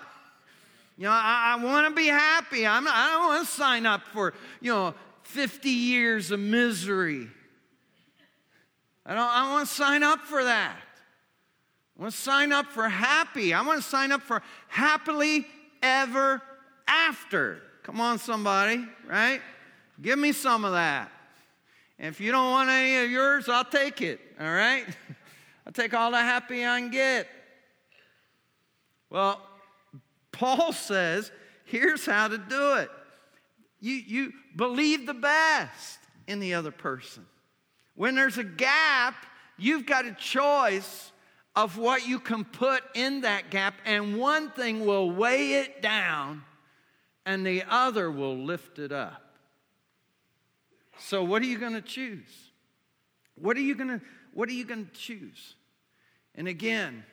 You 0.96 1.04
know, 1.04 1.10
I, 1.10 1.56
I 1.56 1.64
want 1.64 1.88
to 1.88 1.94
be 1.94 2.06
happy. 2.06 2.66
I'm, 2.66 2.86
I 2.88 3.10
don't 3.12 3.26
want 3.26 3.46
to 3.46 3.52
sign 3.52 3.84
up 3.84 4.02
for, 4.12 4.32
you 4.60 4.72
know, 4.72 4.94
50 5.24 5.68
years 5.68 6.30
of 6.30 6.40
misery. 6.40 7.28
I 9.06 9.14
don't 9.14 9.22
I 9.22 9.42
don't 9.42 9.52
want 9.52 9.68
to 9.68 9.74
sign 9.74 10.02
up 10.02 10.20
for 10.20 10.44
that. 10.44 10.76
I 11.96 12.02
want 12.02 12.14
to 12.14 12.20
sign 12.20 12.52
up 12.52 12.66
for 12.66 12.88
happy. 12.88 13.54
I 13.54 13.62
want 13.62 13.82
to 13.82 13.88
sign 13.88 14.10
up 14.10 14.22
for 14.22 14.42
happily 14.68 15.46
ever 15.82 16.42
after. 16.88 17.62
Come 17.84 18.00
on, 18.00 18.18
somebody, 18.18 18.84
right? 19.06 19.40
Give 20.00 20.18
me 20.18 20.32
some 20.32 20.64
of 20.64 20.72
that. 20.72 21.10
And 21.98 22.08
if 22.08 22.20
you 22.20 22.32
don't 22.32 22.50
want 22.50 22.68
any 22.68 23.04
of 23.04 23.10
yours, 23.10 23.48
I'll 23.48 23.64
take 23.64 24.02
it, 24.02 24.20
all 24.40 24.46
right? 24.46 24.84
I'll 25.66 25.72
take 25.72 25.94
all 25.94 26.10
the 26.10 26.18
happy 26.18 26.66
I 26.66 26.80
can 26.80 26.90
get. 26.90 27.28
Well, 29.08 29.40
Paul 30.32 30.72
says, 30.72 31.30
here's 31.64 32.04
how 32.04 32.28
to 32.28 32.38
do 32.38 32.74
it. 32.74 32.90
You, 33.80 33.94
you 33.94 34.32
believe 34.56 35.06
the 35.06 35.14
best 35.14 35.98
in 36.26 36.40
the 36.40 36.54
other 36.54 36.70
person. 36.72 37.24
When 37.94 38.14
there's 38.14 38.38
a 38.38 38.44
gap, 38.44 39.14
you've 39.56 39.86
got 39.86 40.06
a 40.06 40.12
choice 40.12 41.12
of 41.56 41.78
what 41.78 42.06
you 42.06 42.18
can 42.18 42.44
put 42.44 42.82
in 42.94 43.20
that 43.20 43.50
gap, 43.50 43.74
and 43.84 44.18
one 44.18 44.50
thing 44.50 44.84
will 44.84 45.10
weigh 45.10 45.54
it 45.54 45.80
down, 45.80 46.42
and 47.24 47.46
the 47.46 47.62
other 47.68 48.10
will 48.10 48.36
lift 48.36 48.78
it 48.78 48.90
up. 48.90 49.22
So, 50.98 51.22
what 51.22 51.42
are 51.42 51.46
you 51.46 51.58
going 51.58 51.74
to 51.74 51.82
choose? 51.82 52.50
What 53.36 53.56
are 53.56 53.60
you 53.60 53.74
going 53.74 53.88
to 53.88 54.00
what 54.32 54.48
are 54.48 54.52
you 54.52 54.64
going 54.64 54.86
to 54.86 54.92
choose? 54.92 55.54
And 56.34 56.48
again, 56.48 57.04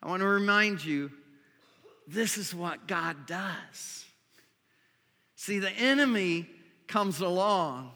I 0.00 0.08
want 0.08 0.20
to 0.20 0.28
remind 0.28 0.84
you 0.84 1.10
this 2.06 2.38
is 2.38 2.54
what 2.54 2.86
God 2.86 3.26
does. 3.26 4.04
See, 5.34 5.58
the 5.58 5.70
enemy 5.70 6.48
comes 6.86 7.20
along 7.20 7.90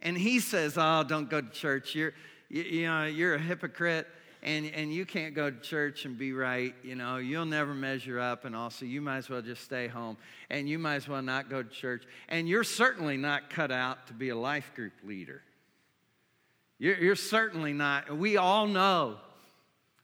and 0.00 0.16
he 0.16 0.40
says, 0.40 0.74
"Oh, 0.78 1.04
don't 1.06 1.28
go 1.28 1.40
to 1.40 1.50
church. 1.50 1.94
You're 1.94 2.14
you, 2.48 2.62
you 2.62 2.86
know, 2.86 3.04
you're 3.04 3.34
a 3.34 3.40
hypocrite 3.40 4.06
and, 4.46 4.70
and 4.74 4.94
you 4.94 5.04
can't 5.04 5.34
go 5.34 5.50
to 5.50 5.58
church 5.58 6.04
and 6.04 6.16
be 6.16 6.32
right, 6.32 6.72
you 6.84 6.94
know, 6.94 7.16
you'll 7.16 7.44
never 7.44 7.74
measure 7.74 8.20
up, 8.20 8.44
and 8.44 8.54
also 8.54 8.84
you 8.84 9.00
might 9.00 9.18
as 9.18 9.28
well 9.28 9.42
just 9.42 9.64
stay 9.64 9.88
home, 9.88 10.16
and 10.50 10.68
you 10.68 10.78
might 10.78 10.94
as 10.94 11.08
well 11.08 11.20
not 11.20 11.50
go 11.50 11.64
to 11.64 11.68
church, 11.68 12.04
and 12.28 12.48
you're 12.48 12.64
certainly 12.64 13.16
not 13.16 13.50
cut 13.50 13.72
out 13.72 14.06
to 14.06 14.12
be 14.12 14.28
a 14.28 14.36
life 14.36 14.70
group 14.76 14.92
leader. 15.04 15.42
You're, 16.78 16.96
you're 16.96 17.16
certainly 17.16 17.72
not. 17.72 18.16
We 18.16 18.36
all 18.36 18.68
know, 18.68 19.16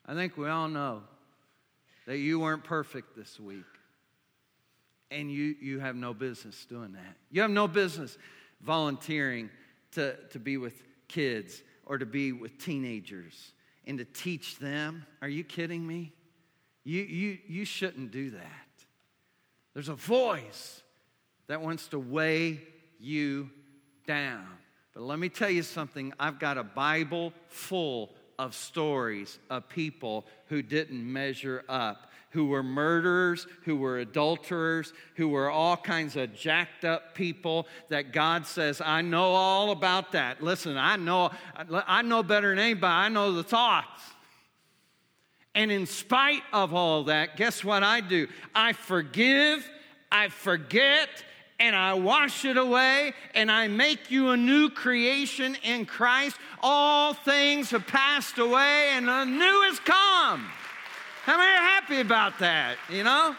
I 0.05 0.15
think 0.15 0.37
we 0.37 0.49
all 0.49 0.69
know, 0.69 1.03
that 2.07 2.19
you 2.19 2.41
weren't 2.41 2.65
perfect 2.65 3.17
this 3.17 3.39
week, 3.39 3.65
and 5.13 5.31
you, 5.31 5.55
you 5.61 5.79
have 5.79 5.95
no 5.95 6.13
business 6.13 6.67
doing 6.69 6.95
that. 6.95 7.17
You 7.31 7.43
have 7.43 7.51
no 7.51 7.69
business 7.69 8.19
volunteering 8.61 9.51
to, 9.93 10.17
to 10.31 10.41
be 10.41 10.57
with 10.57 10.83
kids 11.07 11.63
or 11.87 11.97
to 11.99 12.07
be 12.07 12.33
with 12.33 12.59
teenagers 12.59 13.53
and 13.87 13.99
to 13.99 14.05
teach 14.05 14.59
them. 14.59 15.07
Are 15.21 15.29
you 15.29 15.45
kidding 15.45 15.87
me? 15.87 16.13
You, 16.85 17.03
you, 17.03 17.39
you 17.47 17.65
shouldn't 17.65 18.11
do 18.11 18.31
that. 18.31 18.69
There's 19.75 19.89
a 19.89 19.95
voice 19.95 20.83
that 21.47 21.61
wants 21.61 21.89
to 21.89 21.99
weigh 21.99 22.61
you 22.99 23.51
down. 24.07 24.47
But 24.95 25.05
let 25.05 25.19
me 25.19 25.29
tell 25.29 25.51
you 25.51 25.63
something 25.63 26.13
I've 26.19 26.39
got 26.39 26.59
a 26.59 26.65
Bible 26.65 27.33
full 27.49 28.15
of 28.39 28.55
stories 28.55 29.39
of 29.51 29.69
people 29.69 30.27
who 30.47 30.63
didn't 30.63 31.13
measure 31.13 31.65
up, 31.69 32.11
who 32.33 32.47
were 32.47 32.63
murderers, 32.63 33.47
who 33.65 33.77
were 33.77 33.99
adulterers, 33.99 34.93
who 35.17 35.29
were 35.29 35.51
all 35.51 35.77
kinds 35.77 36.17
of 36.17 36.35
jacked 36.35 36.85
up 36.85 37.15
people 37.15 37.67
that 37.89 38.13
God 38.13 38.47
says, 38.47 38.81
I 38.81 39.03
know 39.03 39.33
all 39.33 39.71
about 39.71 40.13
that. 40.13 40.43
Listen, 40.43 40.79
I 40.79 40.97
know, 40.97 41.31
I 41.55 42.01
know 42.03 42.23
better 42.23 42.51
than 42.51 42.59
anybody. 42.59 42.93
I 42.93 43.09
know 43.11 43.33
the 43.33 43.43
thoughts. 43.43 44.03
And 45.55 45.71
in 45.71 45.85
spite 45.85 46.43
of 46.55 46.73
all 46.73 47.05
that, 47.05 47.37
guess 47.37 47.63
what 47.63 47.83
I 47.83 48.01
do? 48.01 48.27
I 48.55 48.73
forgive, 48.73 49.69
I 50.11 50.29
forget, 50.29 51.11
and 51.61 51.77
I 51.77 51.93
wash 51.95 52.47
it 52.47 52.57
away, 52.57 53.13
and 53.35 53.51
I 53.51 53.69
make 53.69 54.11
you 54.11 54.31
a 54.31 54.37
new 54.39 54.71
creation 54.71 55.55
in 55.63 55.85
Christ. 55.85 56.39
All 56.63 57.13
things 57.13 57.71
have 57.73 57.87
passed 57.87 58.39
away, 58.39 58.93
and 58.95 59.11
a 59.11 59.27
new 59.27 59.63
has 59.69 59.79
come. 59.81 60.51
How 61.23 61.37
many 61.37 61.53
are 61.53 61.63
happy 61.63 62.01
about 62.01 62.41
that? 62.41 62.79
You 62.91 63.05
know? 63.05 63.37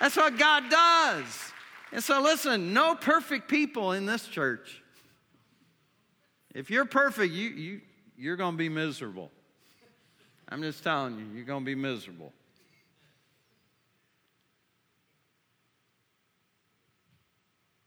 That's 0.00 0.16
what 0.16 0.38
God 0.38 0.68
does. 0.68 1.52
And 1.92 2.04
so, 2.04 2.20
listen, 2.20 2.74
no 2.74 2.94
perfect 2.94 3.48
people 3.48 3.92
in 3.92 4.04
this 4.04 4.26
church. 4.26 4.82
If 6.54 6.70
you're 6.70 6.84
perfect, 6.84 7.32
you, 7.32 7.48
you, 7.48 7.80
you're 8.18 8.36
going 8.36 8.52
to 8.52 8.58
be 8.58 8.68
miserable. 8.68 9.30
I'm 10.48 10.60
just 10.62 10.84
telling 10.84 11.18
you, 11.18 11.24
you're 11.34 11.46
going 11.46 11.62
to 11.62 11.66
be 11.66 11.74
miserable. 11.74 12.32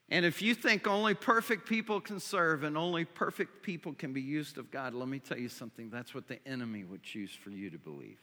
And 0.10 0.26
if 0.26 0.42
you 0.42 0.56
think 0.56 0.88
only 0.88 1.14
perfect 1.14 1.70
people 1.70 2.02
can 2.02 2.20
serve 2.20 2.64
and 2.64 2.76
only 2.76 3.06
perfect 3.06 3.62
people 3.62 3.94
can 3.94 4.12
be 4.12 4.22
used 4.22 4.58
of 4.58 4.72
God, 4.72 4.96
let 4.96 5.08
me 5.08 5.20
tell 5.20 5.38
you 5.38 5.50
something. 5.50 5.92
That's 5.92 6.16
what 6.16 6.28
the 6.28 6.40
enemy 6.48 6.84
would 6.84 7.04
choose 7.04 7.32
for 7.32 7.52
you 7.52 7.70
to 7.70 7.78
believe. 7.78 8.18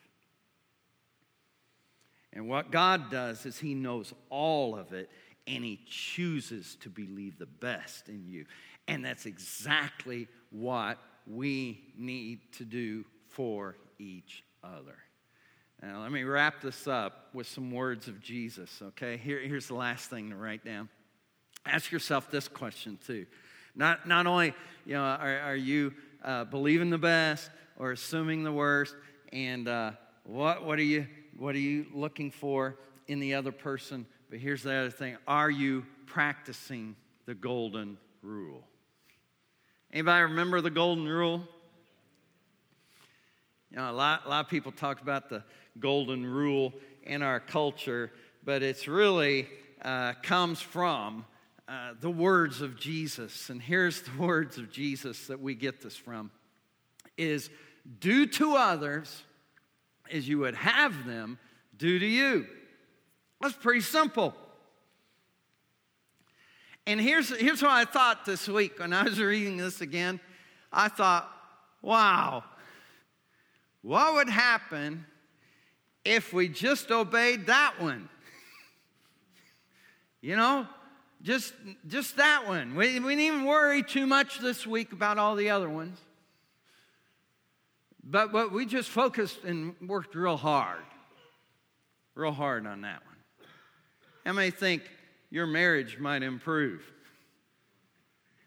And 2.36 2.46
what 2.46 2.70
God 2.70 3.10
does 3.10 3.46
is 3.46 3.58
He 3.58 3.74
knows 3.74 4.12
all 4.28 4.76
of 4.76 4.92
it 4.92 5.10
and 5.46 5.64
He 5.64 5.80
chooses 5.88 6.76
to 6.82 6.90
believe 6.90 7.38
the 7.38 7.46
best 7.46 8.10
in 8.10 8.26
you. 8.28 8.44
And 8.86 9.02
that's 9.02 9.24
exactly 9.24 10.28
what 10.50 10.98
we 11.26 11.80
need 11.96 12.40
to 12.52 12.64
do 12.64 13.06
for 13.28 13.76
each 13.98 14.44
other. 14.62 14.96
Now, 15.82 16.02
let 16.02 16.12
me 16.12 16.24
wrap 16.24 16.60
this 16.60 16.86
up 16.86 17.30
with 17.32 17.46
some 17.46 17.70
words 17.70 18.06
of 18.06 18.20
Jesus, 18.20 18.82
okay? 18.82 19.16
Here, 19.16 19.40
here's 19.40 19.68
the 19.68 19.74
last 19.74 20.10
thing 20.10 20.30
to 20.30 20.36
write 20.36 20.64
down. 20.64 20.90
Ask 21.64 21.90
yourself 21.90 22.30
this 22.30 22.48
question, 22.48 22.98
too. 23.06 23.26
Not, 23.74 24.06
not 24.06 24.26
only 24.26 24.54
you 24.84 24.94
know, 24.94 25.02
are, 25.02 25.38
are 25.40 25.56
you 25.56 25.94
uh, 26.22 26.44
believing 26.44 26.90
the 26.90 26.98
best 26.98 27.50
or 27.78 27.92
assuming 27.92 28.44
the 28.44 28.52
worst, 28.52 28.94
and 29.32 29.68
uh, 29.68 29.92
what, 30.24 30.64
what, 30.64 30.78
are 30.78 30.82
you, 30.82 31.06
what 31.38 31.54
are 31.54 31.60
you 31.60 31.86
looking 31.92 32.30
for 32.30 32.76
in 33.08 33.20
the 33.20 33.34
other 33.34 33.52
person? 33.52 34.06
But 34.30 34.38
here's 34.38 34.62
the 34.62 34.74
other 34.74 34.90
thing 34.90 35.16
are 35.26 35.50
you 35.50 35.84
practicing 36.06 36.96
the 37.26 37.34
golden 37.34 37.98
rule? 38.22 38.64
Anybody 39.92 40.22
remember 40.22 40.60
the 40.60 40.70
golden 40.70 41.06
rule? 41.06 41.42
You 43.70 43.78
know, 43.78 43.90
a 43.90 43.92
lot, 43.92 44.22
a 44.24 44.28
lot 44.28 44.44
of 44.44 44.50
people 44.50 44.72
talk 44.72 45.00
about 45.00 45.28
the 45.28 45.42
golden 45.78 46.24
rule 46.24 46.72
in 47.02 47.22
our 47.22 47.40
culture, 47.40 48.12
but 48.44 48.62
it's 48.62 48.88
really 48.88 49.48
uh, 49.82 50.14
comes 50.22 50.60
from 50.60 51.24
uh, 51.68 51.94
the 52.00 52.10
words 52.10 52.62
of 52.62 52.78
Jesus. 52.78 53.50
And 53.50 53.60
here's 53.60 54.02
the 54.02 54.12
words 54.18 54.58
of 54.58 54.70
Jesus 54.70 55.26
that 55.26 55.40
we 55.40 55.54
get 55.54 55.82
this 55.82 55.96
from 55.96 56.30
is 57.16 57.50
do 58.00 58.26
to 58.26 58.56
others 58.56 59.22
as 60.12 60.28
you 60.28 60.38
would 60.38 60.54
have 60.54 61.06
them 61.06 61.38
do 61.76 61.98
to 61.98 62.06
you. 62.06 62.46
That's 63.40 63.54
pretty 63.54 63.80
simple. 63.80 64.34
And 66.86 67.00
here's, 67.00 67.36
here's 67.36 67.62
what 67.62 67.72
I 67.72 67.84
thought 67.84 68.24
this 68.24 68.48
week 68.48 68.78
when 68.78 68.92
I 68.92 69.02
was 69.02 69.18
reading 69.20 69.56
this 69.56 69.80
again. 69.80 70.20
I 70.72 70.88
thought, 70.88 71.30
wow, 71.82 72.44
what 73.82 74.14
would 74.14 74.28
happen 74.28 75.04
if 76.04 76.32
we 76.32 76.48
just 76.48 76.90
obeyed 76.90 77.46
that 77.46 77.74
one? 77.80 78.08
you 80.20 80.36
know, 80.36 80.66
just, 81.22 81.54
just 81.88 82.16
that 82.16 82.46
one. 82.46 82.76
We, 82.76 83.00
we 83.00 83.16
didn't 83.16 83.20
even 83.20 83.44
worry 83.44 83.82
too 83.82 84.06
much 84.06 84.38
this 84.38 84.66
week 84.66 84.92
about 84.92 85.18
all 85.18 85.34
the 85.34 85.50
other 85.50 85.68
ones. 85.68 85.98
But, 88.08 88.30
but 88.30 88.52
we 88.52 88.66
just 88.66 88.88
focused 88.88 89.42
and 89.42 89.74
worked 89.82 90.14
real 90.14 90.36
hard. 90.36 90.84
Real 92.14 92.32
hard 92.32 92.66
on 92.66 92.82
that 92.82 93.02
one. 93.04 93.48
How 94.24 94.32
many 94.32 94.52
think 94.52 94.82
your 95.28 95.46
marriage 95.46 95.98
might 95.98 96.22
improve? 96.22 96.82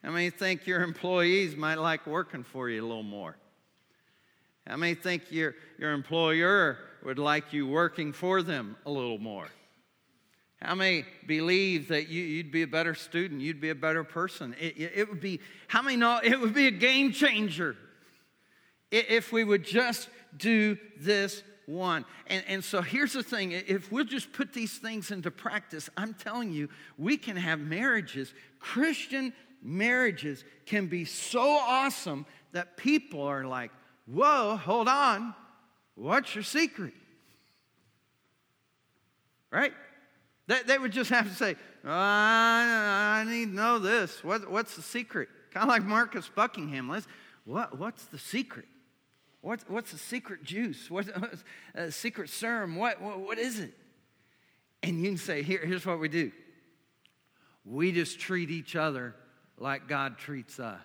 How 0.01 0.11
many 0.11 0.29
think 0.29 0.65
your 0.65 0.81
employees 0.81 1.57
might 1.57 1.77
like 1.77 2.07
working 2.07 2.43
for 2.43 2.69
you 2.69 2.81
a 2.81 2.87
little 2.87 3.03
more? 3.03 3.35
How 4.65 4.77
many 4.77 4.95
think 4.95 5.29
your, 5.29 5.55
your 5.77 5.91
employer 5.91 6.77
would 7.03 7.19
like 7.19 7.51
you 7.51 7.67
working 7.67 8.13
for 8.13 8.41
them 8.41 8.77
a 8.85 8.91
little 8.91 9.17
more? 9.17 9.47
How 10.61 10.75
many 10.75 11.05
believe 11.27 11.89
that 11.89 12.07
you, 12.07 12.37
would 12.37 12.51
be 12.51 12.61
a 12.61 12.67
better 12.67 12.95
student? 12.95 13.41
You'd 13.41 13.61
be 13.61 13.69
a 13.69 13.75
better 13.75 14.05
person. 14.05 14.55
It, 14.59 14.75
it, 14.77 15.09
would 15.09 15.21
be, 15.21 15.41
how 15.67 15.81
many 15.81 15.97
know 15.97 16.19
it 16.23 16.39
would 16.39 16.53
be 16.53 16.67
a 16.67 16.71
game 16.71 17.11
changer 17.11 17.75
if 18.91 19.31
we 19.31 19.43
would 19.43 19.63
just 19.63 20.09
do 20.37 20.77
this 20.99 21.43
one. 21.65 22.05
And, 22.27 22.43
and 22.47 22.63
so 22.63 22.81
here's 22.81 23.13
the 23.13 23.23
thing 23.23 23.51
if 23.51 23.91
we'll 23.91 24.05
just 24.05 24.33
put 24.33 24.53
these 24.53 24.77
things 24.77 25.11
into 25.11 25.31
practice, 25.31 25.89
I'm 25.95 26.13
telling 26.13 26.51
you, 26.51 26.69
we 26.97 27.17
can 27.17 27.37
have 27.37 27.59
marriages, 27.59 28.33
Christian 28.59 29.33
marriages 29.61 30.43
can 30.65 30.87
be 30.87 31.05
so 31.05 31.41
awesome 31.41 32.25
that 32.53 32.77
people 32.77 33.21
are 33.21 33.45
like, 33.45 33.71
whoa, 34.07 34.55
hold 34.55 34.87
on, 34.87 35.35
what's 35.95 36.33
your 36.33 36.43
secret? 36.43 36.93
Right? 39.51 39.73
They, 40.47 40.61
they 40.65 40.77
would 40.79 40.91
just 40.91 41.11
have 41.11 41.27
to 41.27 41.35
say, 41.35 41.55
I, 41.85 43.21
I, 43.21 43.29
need 43.29 43.45
to 43.45 43.55
know 43.55 43.79
this. 43.79 44.23
What, 44.23 44.49
what's 44.49 44.75
the 44.75 44.81
secret? 44.81 45.29
Kind 45.51 45.63
of 45.63 45.69
like 45.69 45.83
Marcus 45.83 46.29
Buckingham. 46.33 46.89
Let's, 46.89 47.07
what, 47.45 47.77
what's 47.77 48.05
the 48.05 48.17
secret? 48.17 48.65
What, 49.41 49.61
what's 49.69 49.91
the 49.91 49.97
secret 49.97 50.43
juice? 50.43 50.89
What's 50.89 51.09
a 51.75 51.91
secret 51.91 52.29
serum? 52.29 52.75
What, 52.75 53.01
what, 53.01 53.19
what 53.19 53.37
is 53.37 53.59
it? 53.59 53.73
And 54.83 55.01
you 55.01 55.09
can 55.09 55.17
say, 55.17 55.43
Here, 55.43 55.59
here's 55.63 55.85
what 55.85 55.99
we 55.99 56.09
do 56.09 56.31
we 57.65 57.91
just 57.91 58.19
treat 58.19 58.49
each 58.49 58.75
other 58.75 59.15
like 59.57 59.87
God 59.87 60.17
treats 60.17 60.59
us. 60.59 60.79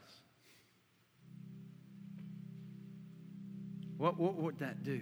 What, 3.96 4.18
what 4.18 4.34
would 4.34 4.58
that 4.58 4.82
do? 4.82 5.00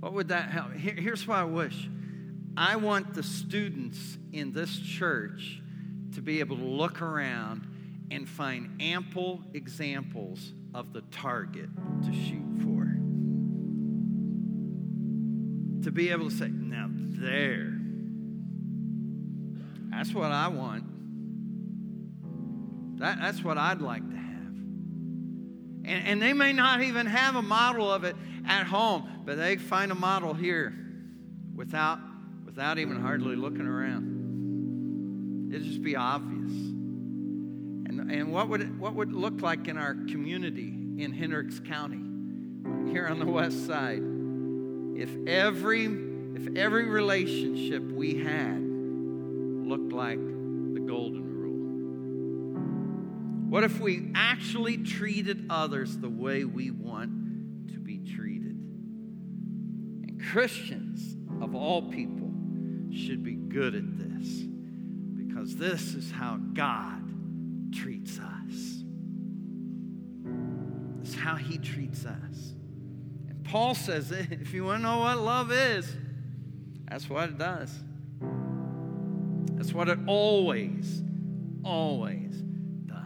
What 0.00 0.12
would 0.12 0.28
that 0.28 0.50
help? 0.50 0.74
Here, 0.74 0.94
here's 0.94 1.26
what 1.26 1.38
I 1.38 1.44
wish 1.44 1.88
I 2.56 2.76
want 2.76 3.14
the 3.14 3.22
students 3.22 4.18
in 4.32 4.52
this 4.52 4.76
church 4.78 5.62
to 6.14 6.20
be 6.20 6.40
able 6.40 6.56
to 6.56 6.64
look 6.64 7.00
around 7.00 7.66
and 8.10 8.28
find 8.28 8.82
ample 8.82 9.40
examples 9.54 10.52
of 10.74 10.92
the 10.92 11.00
target 11.12 11.70
to 12.04 12.12
shoot 12.12 12.44
for. 12.62 12.84
To 15.84 15.92
be 15.92 16.10
able 16.10 16.28
to 16.28 16.36
say, 16.36 16.48
now 16.48 16.88
there, 16.90 17.78
that's 19.90 20.12
what 20.12 20.32
I 20.32 20.48
want. 20.48 20.84
That, 22.98 23.18
that's 23.20 23.44
what 23.44 23.56
I'd 23.56 23.80
like 23.80 24.08
to 24.08 24.16
have. 24.16 24.24
And, 25.84 26.08
and 26.08 26.22
they 26.22 26.32
may 26.32 26.52
not 26.52 26.82
even 26.82 27.06
have 27.06 27.36
a 27.36 27.42
model 27.42 27.92
of 27.92 28.04
it 28.04 28.16
at 28.46 28.66
home, 28.66 29.22
but 29.24 29.36
they 29.36 29.56
find 29.56 29.92
a 29.92 29.94
model 29.94 30.34
here 30.34 30.74
without 31.54 32.00
without 32.44 32.78
even 32.78 33.00
hardly 33.00 33.36
looking 33.36 33.66
around. 33.66 35.50
It'd 35.52 35.64
just 35.64 35.82
be 35.82 35.96
obvious. 35.96 36.73
And, 38.00 38.10
and 38.10 38.32
what, 38.32 38.48
would 38.48 38.62
it, 38.62 38.74
what 38.74 38.94
would 38.94 39.10
it 39.10 39.14
look 39.14 39.40
like 39.40 39.68
in 39.68 39.78
our 39.78 39.94
community 39.94 40.74
in 40.98 41.12
Hendricks 41.12 41.60
County, 41.60 42.02
here 42.90 43.06
on 43.06 43.18
the 43.18 43.26
west 43.26 43.66
side, 43.66 44.02
if 44.96 45.10
every, 45.28 45.84
if 45.84 46.56
every 46.56 46.88
relationship 46.88 47.82
we 47.82 48.22
had 48.22 48.60
looked 48.60 49.92
like 49.92 50.18
the 50.18 50.80
golden 50.80 51.22
rule? 51.36 52.60
What 53.50 53.64
if 53.64 53.78
we 53.80 54.10
actually 54.14 54.78
treated 54.78 55.46
others 55.50 55.96
the 55.96 56.08
way 56.08 56.44
we 56.44 56.70
want 56.70 57.68
to 57.72 57.78
be 57.78 57.98
treated? 57.98 58.56
And 58.56 60.20
Christians, 60.32 61.16
of 61.42 61.54
all 61.54 61.82
people, 61.82 62.32
should 62.92 63.22
be 63.22 63.34
good 63.34 63.74
at 63.74 63.98
this 63.98 64.44
because 65.16 65.56
this 65.56 65.94
is 65.94 66.10
how 66.10 66.38
God 66.52 67.03
treats 67.74 68.18
us. 68.18 68.82
Is 71.02 71.14
how 71.14 71.36
he 71.36 71.58
treats 71.58 72.06
us. 72.06 72.54
And 73.28 73.44
Paul 73.44 73.74
says, 73.74 74.10
if 74.10 74.54
you 74.54 74.64
want 74.64 74.80
to 74.80 74.82
know 74.88 74.98
what 74.98 75.18
love 75.18 75.52
is, 75.52 75.94
that's 76.88 77.10
what 77.10 77.30
it 77.30 77.38
does. 77.38 77.70
That's 79.54 79.72
what 79.72 79.88
it 79.88 79.98
always, 80.06 81.02
always 81.64 82.34
does. 82.86 82.96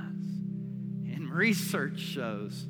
And 1.13 1.31
research 1.33 1.99
shows 1.99 2.67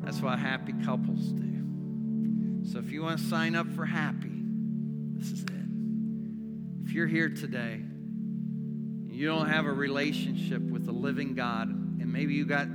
that's 0.00 0.20
what 0.20 0.38
happy 0.38 0.74
couples 0.84 1.32
do. 1.32 2.64
So 2.70 2.78
if 2.78 2.90
you 2.90 3.02
want 3.02 3.18
to 3.18 3.24
sign 3.24 3.54
up 3.54 3.66
for 3.74 3.84
happy, 3.84 4.42
this 5.16 5.30
is 5.30 5.42
it. 5.42 5.50
If 6.84 6.92
you're 6.92 7.06
here 7.06 7.28
today, 7.28 7.80
you 9.14 9.28
don't 9.28 9.48
have 9.48 9.66
a 9.66 9.72
relationship 9.72 10.60
with 10.60 10.84
the 10.84 10.92
living 10.92 11.34
God, 11.34 11.68
and 11.68 12.12
maybe 12.12 12.34
you 12.34 12.44
got 12.44 12.66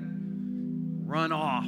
run 1.09 1.31
off 1.31 1.67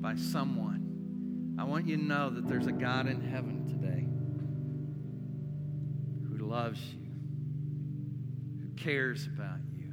by 0.00 0.16
someone, 0.16 1.56
I 1.58 1.64
want 1.64 1.86
you 1.86 1.96
to 1.96 2.02
know 2.02 2.30
that 2.30 2.46
there's 2.46 2.66
a 2.66 2.72
God 2.72 3.06
in 3.06 3.20
heaven 3.20 3.66
today 3.68 4.06
who 6.28 6.44
loves 6.44 6.80
you, 6.80 7.08
who 8.60 8.74
cares 8.76 9.26
about 9.26 9.60
you, 9.76 9.92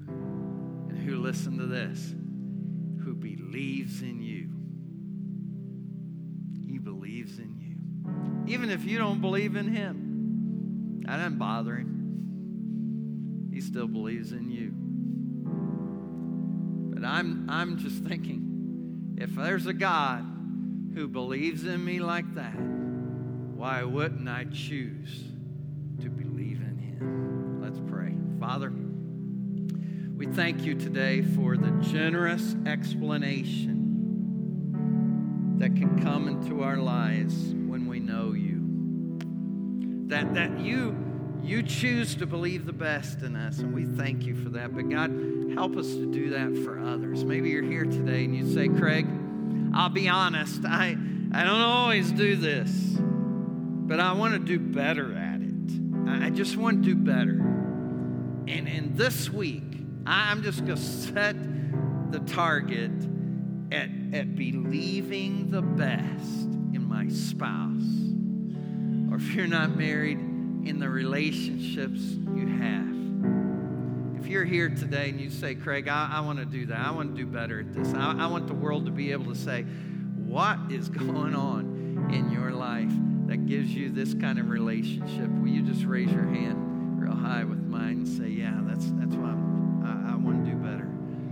and 0.90 0.98
who, 0.98 1.18
listen 1.18 1.58
to 1.60 1.66
this, 1.66 2.14
who 3.04 3.14
believes 3.14 4.02
in 4.02 4.22
you. 4.22 4.50
He 6.68 6.80
believes 6.80 7.40
in 7.40 7.56
you. 7.60 8.52
Even 8.52 8.70
if 8.70 8.84
you 8.84 8.98
don't 8.98 9.22
believe 9.22 9.56
in 9.56 9.68
him, 9.74 11.02
that 11.06 11.18
doesn't 11.18 11.38
bother 11.38 11.76
him. 11.76 11.95
He 13.56 13.62
still 13.62 13.88
believes 13.88 14.34
in 14.34 14.52
you. 14.52 14.74
But 16.94 17.08
I'm, 17.08 17.50
I'm 17.50 17.78
just 17.78 18.04
thinking, 18.04 19.16
if 19.18 19.34
there's 19.34 19.66
a 19.66 19.72
God 19.72 20.26
who 20.94 21.08
believes 21.08 21.64
in 21.64 21.86
me 21.86 22.02
like 22.02 22.36
that, 22.36 22.60
why 22.60 23.82
wouldn't 23.84 24.28
I 24.28 24.44
choose 24.52 25.24
to 26.02 26.10
believe 26.10 26.60
in 26.60 26.78
him? 26.78 27.62
Let's 27.64 27.80
pray. 27.90 28.14
Father, 28.42 28.74
we 30.18 30.26
thank 30.26 30.66
you 30.66 30.76
today 30.76 31.22
for 31.22 31.56
the 31.56 31.72
generous 31.82 32.58
explanation 32.66 33.84
that 35.60 35.78
can 35.78 36.04
come 36.04 36.28
into 36.28 36.62
our 36.62 36.76
lives 36.76 37.54
when 37.54 37.88
we 37.88 38.02
know 38.02 38.34
you. 38.34 38.64
That, 40.10 40.34
that 40.34 40.60
you, 40.60 41.05
you 41.46 41.62
choose 41.62 42.16
to 42.16 42.26
believe 42.26 42.66
the 42.66 42.74
best 42.74 43.22
in 43.22 43.36
us, 43.36 43.60
and 43.60 43.74
we 43.74 43.86
thank 43.86 44.26
you 44.26 44.36
for 44.36 44.50
that. 44.50 44.76
But 44.76 44.90
God, 44.90 45.12
help 45.54 45.78
us 45.78 45.88
to 45.88 46.12
do 46.12 46.32
that 46.32 46.58
for 46.64 46.80
others. 46.80 47.24
Maybe 47.24 47.52
you're 47.52 47.64
here 47.64 47.86
today 47.86 48.26
and 48.26 48.36
you 48.36 48.52
say, 48.52 48.68
Craig, 48.68 49.08
I'll 49.74 49.90
be 49.90 50.10
honest, 50.10 50.66
I, 50.66 50.98
I 51.32 51.44
don't 51.44 51.62
always 51.62 52.12
do 52.12 52.36
this, 52.36 52.72
but 53.00 54.00
I 54.00 54.14
want 54.14 54.34
to 54.34 54.40
do 54.40 54.58
better 54.58 55.16
at 55.16 55.42
it. 55.42 55.52
I 56.08 56.32
just 56.32 56.58
want 56.58 56.84
to 56.84 56.84
do 56.84 56.96
better. 56.96 57.40
And, 58.48 58.68
and 58.68 58.98
this 58.98 59.30
week, 59.30 59.64
I'm 60.06 60.44
just 60.44 60.66
going 60.66 60.78
to 60.78 60.82
set 60.82 61.36
the 62.12 62.20
target 62.22 62.92
at, 63.72 63.90
at 64.14 64.36
believing 64.36 65.52
the 65.52 65.62
best 65.62 66.48
in 66.74 66.88
my 66.88 67.08
spouse. 67.10 69.12
Or 69.12 69.18
if 69.18 69.36
you're 69.36 69.48
not 69.48 69.76
married, 69.76 70.20
in 70.66 70.80
the 70.80 70.90
relationships 70.90 72.02
you 72.02 72.48
have. 72.48 74.20
If 74.20 74.28
you're 74.28 74.46
here 74.46 74.70
today 74.70 75.10
and 75.10 75.22
you 75.22 75.30
say, 75.30 75.54
Craig, 75.54 75.88
I, 75.88 76.10
I 76.14 76.20
want 76.22 76.40
to 76.40 76.46
do 76.46 76.66
that, 76.66 76.80
I 76.80 76.92
want 76.92 77.16
to 77.16 77.22
do 77.22 77.28
better 77.28 77.60
at 77.60 77.74
this, 77.74 77.94
I, 77.94 78.16
I 78.18 78.26
want 78.26 78.48
the 78.48 78.56
world 78.56 78.86
to 78.86 78.92
be 78.92 79.12
able 79.12 79.32
to 79.32 79.40
say, 79.40 79.62
what 79.62 80.58
is 80.72 80.90
going 81.10 81.36
on 81.36 82.10
in 82.12 82.32
your 82.32 82.52
life 82.52 82.92
that 83.28 83.46
gives 83.46 83.70
you 83.70 83.90
this 83.90 84.16
kind 84.16 84.40
of 84.40 84.50
relationship? 84.50 85.30
Will 85.30 85.50
you 85.50 85.62
just 85.62 85.86
raise 85.86 86.12
your 86.12 86.26
hand 86.26 87.00
real 87.00 87.16
high 87.16 87.44
with 87.44 87.64
mine 87.64 87.98
and 87.98 88.08
say, 88.08 88.30
Yeah, 88.30 88.60
that's, 88.64 88.86
that's 88.92 89.16
I'm, 89.16 89.84
I, 89.84 90.14
I 90.14 90.16
want 90.16 90.44
to 90.46 90.52
do 90.52 90.58
better? 90.58 90.90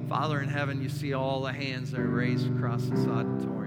Father 0.08 0.42
in 0.42 0.50
heaven, 0.50 0.82
you 0.82 0.90
see 0.90 1.14
all 1.14 1.42
the 1.42 1.54
hands 1.54 1.92
that 1.92 2.02
are 2.02 2.08
raised 2.08 2.54
across 2.56 2.86
this 2.86 3.08
auditorium. 3.08 3.63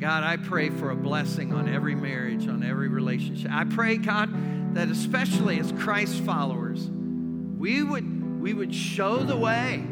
God, 0.00 0.24
I 0.24 0.38
pray 0.38 0.70
for 0.70 0.90
a 0.92 0.96
blessing 0.96 1.52
on 1.52 1.68
every 1.68 1.94
marriage, 1.94 2.48
on 2.48 2.62
every 2.62 2.88
relationship. 2.88 3.50
I 3.52 3.64
pray, 3.64 3.98
God, 3.98 4.74
that 4.74 4.88
especially 4.88 5.60
as 5.60 5.72
Christ 5.72 6.22
followers, 6.22 6.88
we 6.88 7.82
would, 7.82 8.40
we 8.40 8.54
would 8.54 8.74
show 8.74 9.18
the 9.18 9.36
way. 9.36 9.84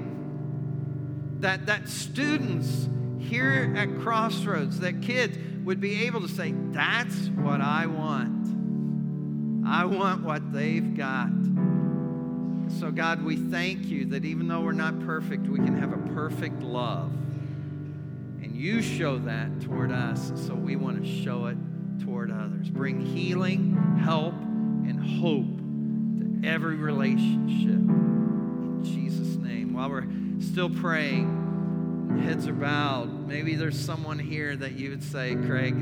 That, 1.41 1.67
that 1.67 1.89
students 1.89 2.89
here 3.19 3.75
at 3.77 4.01
Crossroads, 4.01 4.81
that 4.81 5.03
kids 5.03 5.37
would 5.65 5.79
be 5.79 6.07
able 6.07 6.23
to 6.23 6.29
say, 6.29 6.55
That's 6.73 7.29
what 7.29 7.61
I 7.61 7.85
want. 7.87 9.67
I 9.69 9.85
want 9.85 10.25
what 10.25 10.53
they've 10.53 10.97
got. 10.97 11.29
So, 12.81 12.91
God, 12.91 13.23
we 13.23 13.37
thank 13.37 13.85
you 13.85 14.07
that 14.07 14.25
even 14.25 14.49
though 14.49 14.63
we're 14.63 14.73
not 14.73 14.99
perfect, 15.01 15.47
we 15.47 15.59
can 15.59 15.77
have 15.77 15.93
a 15.93 16.15
perfect 16.15 16.63
love. 16.63 17.13
And 18.43 18.57
you 18.57 18.83
show 18.83 19.19
that 19.19 19.61
toward 19.61 19.93
us, 19.93 20.33
so 20.35 20.55
we 20.55 20.77
want 20.77 21.03
to 21.03 21.23
show 21.25 21.47
it 21.47 21.57
toward 22.05 22.31
others. 22.31 22.71
Bring 22.71 23.01
healing, 23.01 23.77
help, 24.03 24.35
and 24.35 24.99
hope 25.21 25.59
to 26.21 26.49
every 26.49 26.77
relationship. 26.77 27.71
In 27.71 28.81
Jesus' 28.85 29.37
name. 29.37 29.73
While 29.73 29.91
we're 29.91 30.07
still 30.41 30.71
praying, 30.71 32.21
heads 32.23 32.47
are 32.49 32.53
bowed, 32.53 33.27
maybe 33.29 33.55
there's 33.55 33.79
someone 33.79 34.19
here 34.19 34.57
that 34.57 34.73
you 34.73 34.91
would 34.91 35.03
say, 35.03 35.35
Craig, 35.35 35.75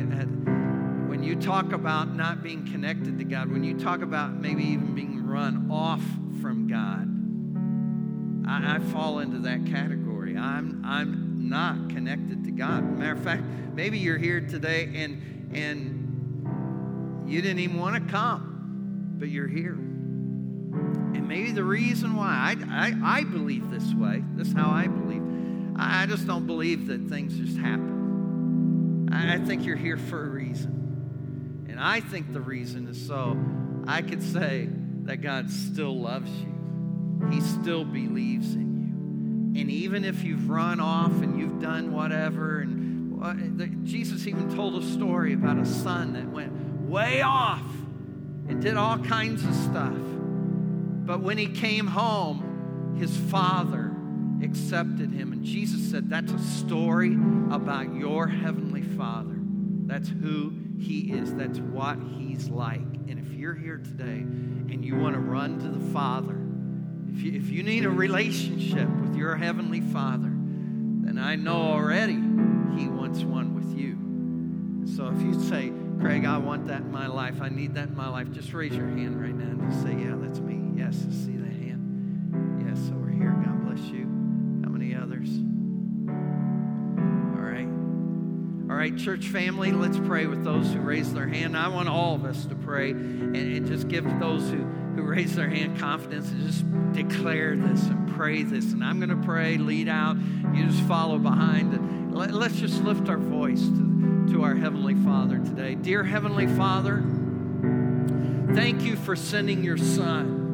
when 1.08 1.22
you 1.22 1.36
talk 1.36 1.72
about 1.72 2.14
not 2.14 2.42
being 2.42 2.70
connected 2.70 3.18
to 3.18 3.24
God, 3.24 3.50
when 3.50 3.64
you 3.64 3.78
talk 3.78 4.02
about 4.02 4.34
maybe 4.34 4.64
even 4.64 4.94
being 4.94 5.26
run 5.26 5.70
off 5.70 6.02
from 6.42 6.66
God, 6.66 7.08
I, 8.48 8.76
I 8.76 8.78
fall 8.78 9.20
into 9.20 9.38
that 9.40 9.64
category. 9.66 10.36
I'm, 10.36 10.82
I'm 10.84 11.25
not 11.46 11.88
connected 11.90 12.44
to 12.44 12.50
God. 12.50 12.82
Matter 12.98 13.12
of 13.12 13.22
fact, 13.22 13.42
maybe 13.74 13.98
you're 13.98 14.18
here 14.18 14.40
today 14.40 14.90
and, 14.94 15.54
and 15.54 17.26
you 17.26 17.40
didn't 17.42 17.60
even 17.60 17.78
want 17.78 17.94
to 18.02 18.12
come, 18.12 19.14
but 19.18 19.28
you're 19.28 19.48
here. 19.48 19.72
And 19.72 21.26
maybe 21.26 21.52
the 21.52 21.64
reason 21.64 22.16
why 22.16 22.26
I, 22.26 22.88
I, 22.88 23.18
I 23.20 23.24
believe 23.24 23.70
this 23.70 23.94
way, 23.94 24.22
this 24.34 24.48
is 24.48 24.54
how 24.54 24.70
I 24.70 24.86
believe. 24.86 25.22
I 25.76 26.06
just 26.06 26.26
don't 26.26 26.46
believe 26.46 26.86
that 26.88 27.08
things 27.08 27.36
just 27.36 27.58
happen. 27.58 29.08
I 29.12 29.38
think 29.38 29.64
you're 29.64 29.76
here 29.76 29.96
for 29.96 30.24
a 30.24 30.28
reason. 30.28 31.66
And 31.68 31.80
I 31.80 32.00
think 32.00 32.32
the 32.32 32.40
reason 32.40 32.86
is 32.88 33.06
so 33.06 33.38
I 33.86 34.02
could 34.02 34.22
say 34.22 34.68
that 35.02 35.18
God 35.18 35.50
still 35.50 35.98
loves 35.98 36.30
you, 36.30 37.28
He 37.30 37.40
still 37.40 37.84
believes 37.84 38.54
in 38.54 38.60
you. 38.60 38.65
And 39.60 39.70
even 39.70 40.04
if 40.04 40.22
you've 40.22 40.50
run 40.50 40.80
off 40.80 41.12
and 41.22 41.40
you've 41.40 41.60
done 41.60 41.90
whatever, 41.90 42.60
and 42.60 43.22
uh, 43.22 43.34
Jesus 43.84 44.26
even 44.26 44.54
told 44.54 44.82
a 44.82 44.86
story 44.86 45.32
about 45.32 45.56
a 45.56 45.64
son 45.64 46.12
that 46.12 46.28
went 46.28 46.52
way 46.82 47.22
off 47.22 47.64
and 48.48 48.60
did 48.60 48.76
all 48.76 48.98
kinds 48.98 49.42
of 49.44 49.54
stuff. 49.54 49.96
But 49.96 51.20
when 51.20 51.38
he 51.38 51.46
came 51.46 51.86
home, 51.86 52.96
his 52.98 53.16
father 53.16 53.92
accepted 54.42 55.10
him. 55.10 55.32
And 55.32 55.42
Jesus 55.42 55.90
said, 55.90 56.10
That's 56.10 56.32
a 56.32 56.38
story 56.38 57.14
about 57.50 57.94
your 57.94 58.26
heavenly 58.26 58.82
Father. 58.82 59.36
That's 59.86 60.08
who 60.08 60.52
he 60.78 61.12
is, 61.12 61.34
that's 61.34 61.60
what 61.60 61.98
he's 62.18 62.50
like. 62.50 62.80
And 63.08 63.18
if 63.18 63.32
you're 63.32 63.54
here 63.54 63.78
today 63.78 64.18
and 64.18 64.84
you 64.84 64.96
want 64.96 65.14
to 65.14 65.20
run 65.20 65.58
to 65.60 65.68
the 65.68 65.92
Father, 65.92 66.45
if 67.12 67.22
you, 67.22 67.32
if 67.32 67.50
you 67.50 67.62
need 67.62 67.84
a 67.84 67.90
relationship 67.90 68.88
with 68.88 69.16
your 69.16 69.36
heavenly 69.36 69.80
Father, 69.80 70.30
then 71.06 71.18
I 71.18 71.36
know 71.36 71.56
already 71.56 72.14
he 72.14 72.88
wants 72.88 73.22
one 73.22 73.54
with 73.54 73.78
you. 73.78 73.96
So 74.96 75.08
if 75.08 75.20
you 75.22 75.40
say, 75.48 75.72
Craig, 76.00 76.24
I 76.24 76.38
want 76.38 76.66
that 76.66 76.82
in 76.82 76.92
my 76.92 77.06
life, 77.06 77.40
I 77.40 77.48
need 77.48 77.74
that 77.74 77.88
in 77.88 77.96
my 77.96 78.08
life, 78.08 78.30
just 78.32 78.52
raise 78.52 78.74
your 78.74 78.86
hand 78.86 79.20
right 79.20 79.34
now 79.34 79.44
and 79.44 79.70
just 79.70 79.82
say, 79.82 79.92
Yeah, 79.92 80.14
that's 80.16 80.40
me. 80.40 80.78
Yes, 80.78 80.94
I 81.08 81.12
see 81.12 81.36
that 81.36 81.52
hand. 81.52 82.66
Yes, 82.68 82.90
over 82.94 83.08
here. 83.08 83.30
God 83.44 83.64
bless 83.64 83.80
you 83.88 84.04
How 84.62 84.70
many 84.70 84.94
others. 84.94 85.28
All 87.36 87.42
right. 87.42 87.68
All 88.70 88.76
right, 88.76 88.96
church 88.96 89.28
family, 89.28 89.72
let's 89.72 89.98
pray 89.98 90.26
with 90.26 90.44
those 90.44 90.72
who 90.72 90.80
raise 90.80 91.14
their 91.14 91.28
hand. 91.28 91.56
I 91.56 91.68
want 91.68 91.88
all 91.88 92.14
of 92.14 92.24
us 92.24 92.44
to 92.46 92.54
pray 92.54 92.90
and, 92.90 93.34
and 93.34 93.66
just 93.66 93.88
give 93.88 94.04
those 94.20 94.50
who, 94.50 94.66
who 94.96 95.02
raise 95.02 95.36
their 95.36 95.50
hand 95.50 95.78
confidence 95.78 96.30
and 96.30 96.46
just 96.46 96.64
declare 96.94 97.54
this 97.54 97.84
and 97.84 98.16
pray 98.16 98.42
this. 98.42 98.72
And 98.72 98.82
I'm 98.82 98.98
going 98.98 99.10
to 99.10 99.26
pray, 99.26 99.58
lead 99.58 99.88
out. 99.88 100.16
You 100.54 100.66
just 100.66 100.82
follow 100.84 101.18
behind. 101.18 102.14
Let, 102.14 102.32
let's 102.32 102.58
just 102.58 102.82
lift 102.82 103.10
our 103.10 103.18
voice 103.18 103.60
to, 103.60 104.26
to 104.32 104.42
our 104.42 104.54
Heavenly 104.54 104.94
Father 104.94 105.36
today. 105.38 105.74
Dear 105.74 106.02
Heavenly 106.02 106.46
Father, 106.46 107.04
thank 108.54 108.80
you 108.82 108.96
for 108.96 109.14
sending 109.14 109.62
your 109.62 109.76
Son 109.76 110.44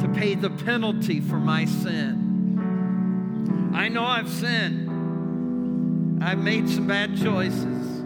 to 0.00 0.08
pay 0.08 0.34
the 0.34 0.50
penalty 0.50 1.20
for 1.20 1.38
my 1.38 1.66
sin. 1.66 3.72
I 3.74 3.88
know 3.88 4.04
I've 4.04 4.30
sinned. 4.30 6.24
I've 6.24 6.38
made 6.38 6.70
some 6.70 6.86
bad 6.86 7.18
choices. 7.18 8.02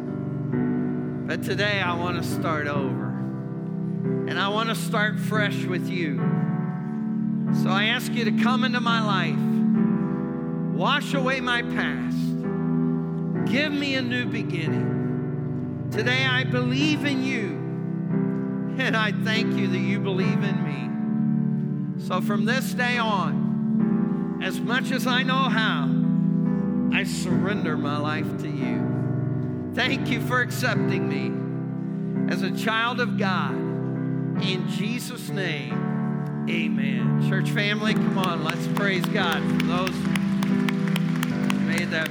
But 1.28 1.44
today 1.44 1.80
I 1.80 1.94
want 1.94 2.20
to 2.20 2.28
start 2.28 2.66
over. 2.66 2.99
And 4.30 4.38
I 4.38 4.46
want 4.46 4.68
to 4.68 4.76
start 4.76 5.18
fresh 5.18 5.64
with 5.64 5.90
you. 5.90 6.16
So 7.64 7.68
I 7.68 7.86
ask 7.86 8.12
you 8.12 8.24
to 8.26 8.42
come 8.44 8.62
into 8.62 8.78
my 8.78 9.04
life, 9.04 9.36
wash 10.72 11.14
away 11.14 11.40
my 11.40 11.62
past, 11.62 12.16
give 13.52 13.72
me 13.72 13.96
a 13.96 14.02
new 14.02 14.26
beginning. 14.26 15.88
Today 15.90 16.24
I 16.24 16.44
believe 16.44 17.04
in 17.04 17.24
you, 17.24 17.48
and 18.78 18.96
I 18.96 19.10
thank 19.10 19.56
you 19.56 19.66
that 19.66 19.78
you 19.78 19.98
believe 19.98 20.44
in 20.44 21.96
me. 21.98 22.06
So 22.06 22.20
from 22.20 22.44
this 22.44 22.72
day 22.72 22.98
on, 22.98 24.38
as 24.44 24.60
much 24.60 24.92
as 24.92 25.08
I 25.08 25.24
know 25.24 25.48
how, 25.48 25.88
I 26.96 27.02
surrender 27.02 27.76
my 27.76 27.98
life 27.98 28.38
to 28.42 28.48
you. 28.48 29.72
Thank 29.74 30.08
you 30.08 30.20
for 30.20 30.40
accepting 30.40 31.08
me 31.08 31.32
as 32.32 32.42
a 32.42 32.52
child 32.56 33.00
of 33.00 33.18
God. 33.18 33.59
In 34.42 34.68
Jesus' 34.68 35.28
name, 35.28 36.46
Amen. 36.48 37.28
Church 37.28 37.50
family, 37.50 37.94
come 37.94 38.18
on, 38.18 38.42
let's 38.42 38.66
praise 38.68 39.04
God 39.06 39.40
for 39.42 39.66
those 39.66 39.90
who 39.90 41.60
made 41.60 41.90
that 41.90 42.08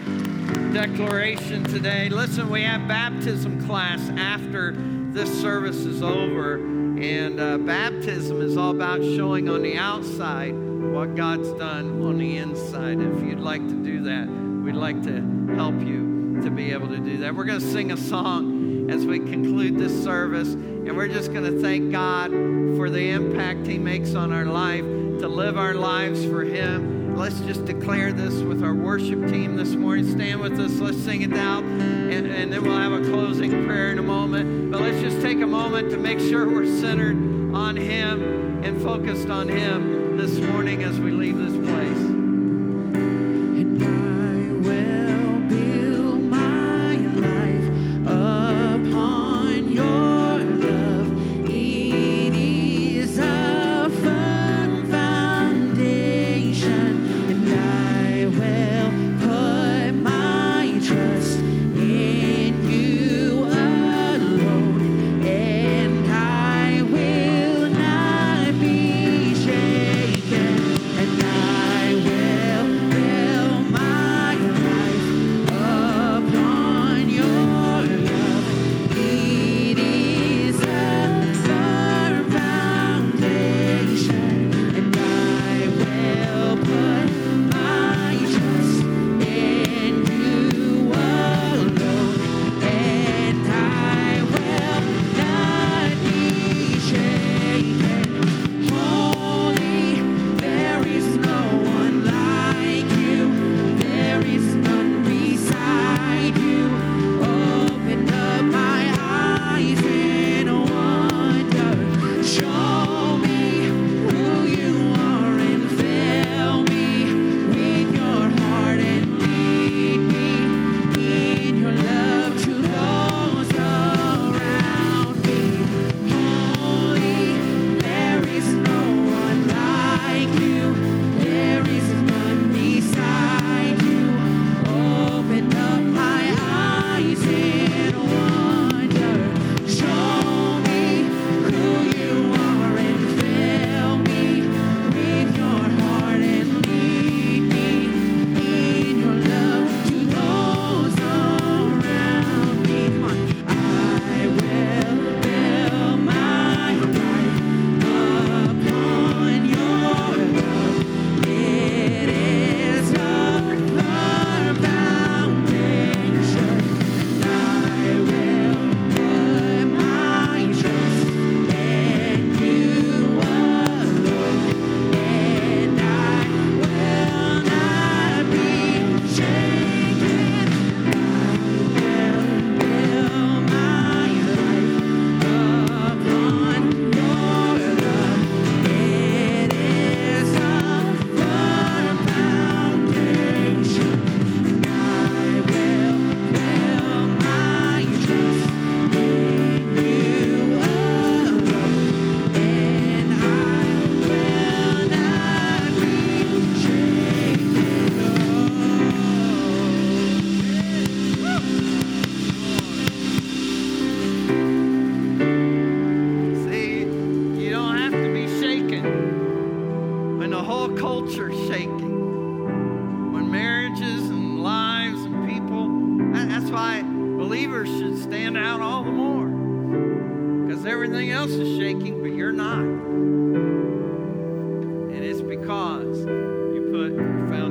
declaration 0.72 1.64
today. 1.64 2.08
Listen, 2.08 2.50
we 2.50 2.62
have 2.62 2.88
baptism 2.88 3.66
class 3.66 4.00
after 4.12 4.74
this 5.12 5.42
service 5.42 5.78
is 5.78 6.02
over, 6.02 6.56
and 6.56 7.40
uh, 7.40 7.58
baptism 7.58 8.42
is 8.42 8.56
all 8.56 8.72
about 8.72 9.02
showing 9.02 9.50
on 9.50 9.62
the 9.62 9.76
outside 9.78 10.54
what 10.54 11.16
God's 11.16 11.52
done 11.54 12.02
on 12.02 12.18
the 12.20 12.38
inside. 12.38 13.02
If 13.02 13.24
you'd 13.24 13.40
like 13.40 13.68
to 13.68 13.84
do 13.84 14.04
that, 14.04 14.28
we'd 14.64 14.76
like 14.76 15.02
to 15.04 15.56
help 15.56 15.80
you 15.82 16.40
to 16.44 16.52
be 16.52 16.72
able 16.72 16.88
to 16.88 17.00
do 17.00 17.18
that. 17.18 17.36
We're 17.36 17.44
going 17.44 17.60
to 17.60 17.72
sing 17.72 17.92
a 17.92 17.98
song 17.98 18.49
as 18.90 19.06
we 19.06 19.20
conclude 19.20 19.78
this 19.78 20.04
service. 20.04 20.54
And 20.54 20.96
we're 20.96 21.08
just 21.08 21.32
going 21.32 21.44
to 21.44 21.62
thank 21.62 21.92
God 21.92 22.32
for 22.76 22.90
the 22.90 23.10
impact 23.10 23.68
He 23.68 23.78
makes 23.78 24.16
on 24.16 24.32
our 24.32 24.46
life 24.46 24.84
to 25.20 25.28
live 25.28 25.58
our 25.58 25.74
lives 25.74 26.24
for 26.26 26.44
Him. 26.44 27.16
Let's 27.16 27.40
just 27.42 27.66
declare 27.66 28.14
this 28.14 28.36
with 28.36 28.64
our 28.64 28.74
worship 28.74 29.28
team 29.28 29.58
this 29.58 29.76
morning. 29.76 30.10
Stand 30.10 30.40
with 30.40 30.60
us. 30.60 30.80
Let's 30.80 30.98
sing 30.98 31.22
it 31.22 31.34
out. 31.34 31.64
And, 31.64 32.28
and 32.28 32.52
then 32.52 32.64
we'll 32.64 32.78
have 32.78 32.94
a 32.94 33.02
closing 33.02 33.52
prayer 33.66 33.92
in 33.92 34.00
a 34.00 34.04
moment. 34.04 34.72
But 34.72 34.82
let's 34.82 35.02
just 35.02 35.22
take 35.22 35.42
a 35.42 35.48
moment 35.48 35.90
to 35.92 35.98
make 35.98 36.20
sure 36.20 36.48
we're 36.48 36.66
centered 36.80 37.18
on 37.54 37.76
Him 37.76 38.64
and 38.64 38.82
focused 38.82 39.30
on 39.30 39.50
Him 39.50 40.18
this 40.18 40.40
morning 40.40 40.84
as 40.84 41.00
we 41.00 41.12
leave 41.12 41.38
this 41.38 41.56
place. 41.70 42.20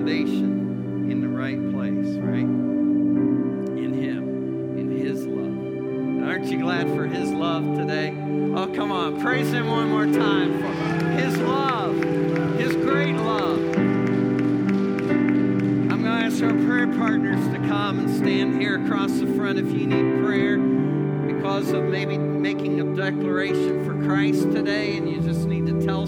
foundation 0.08 1.10
in 1.10 1.20
the 1.20 1.28
right 1.28 1.58
place, 1.70 2.16
right? 2.16 2.40
In 2.40 3.92
Him, 3.92 4.78
in 4.78 4.90
His 4.90 5.26
love. 5.26 5.44
And 5.44 6.24
aren't 6.24 6.46
you 6.46 6.60
glad 6.60 6.86
for 6.88 7.06
His 7.06 7.30
love 7.30 7.76
today? 7.76 8.16
Oh, 8.56 8.72
come 8.74 8.90
on, 8.90 9.20
praise 9.20 9.52
Him 9.52 9.68
one 9.68 9.90
more 9.90 10.06
time 10.06 10.58
for 10.60 10.72
His 11.20 11.36
love, 11.40 11.94
His 12.58 12.74
great 12.76 13.16
love. 13.16 13.58
I'm 15.90 16.02
going 16.02 16.04
to 16.04 16.24
ask 16.24 16.42
our 16.42 16.54
prayer 16.54 16.86
partners 16.86 17.46
to 17.48 17.58
come 17.68 17.98
and 17.98 18.08
stand 18.08 18.58
here 18.58 18.82
across 18.82 19.10
the 19.10 19.26
front 19.34 19.58
if 19.58 19.70
you 19.70 19.86
need 19.86 20.24
prayer 20.24 20.56
because 20.56 21.70
of 21.72 21.84
maybe 21.84 22.16
making 22.16 22.80
a 22.80 22.96
declaration 22.96 23.84
for 23.84 23.92
Christ 24.06 24.52
today 24.52 24.96
and 24.96 25.10
you 25.10 25.20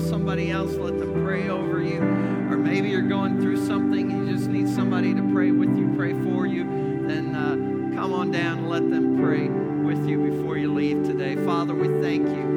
somebody 0.01 0.51
else, 0.51 0.75
let 0.75 0.99
them 0.99 1.25
pray 1.25 1.49
over 1.49 1.83
you. 1.83 2.01
Or 2.01 2.57
maybe 2.57 2.89
you're 2.91 3.03
going 3.03 3.41
through 3.41 3.65
something 3.67 4.11
you 4.11 4.33
just 4.33 4.49
need 4.49 4.69
somebody 4.69 5.15
to 5.15 5.23
pray 5.33 5.51
with 5.51 5.77
you, 5.77 5.93
pray 5.97 6.13
for 6.13 6.47
you, 6.47 6.65
then 7.07 7.35
uh, 7.35 7.95
come 7.95 8.13
on 8.13 8.31
down 8.31 8.59
and 8.59 8.69
let 8.69 8.89
them 8.91 9.19
pray 9.19 9.49
with 9.49 10.09
you 10.09 10.19
before 10.31 10.57
you 10.57 10.73
leave 10.73 11.05
today. 11.05 11.37
Father, 11.45 11.75
we 11.75 11.89
thank 12.03 12.27
you 12.29 12.51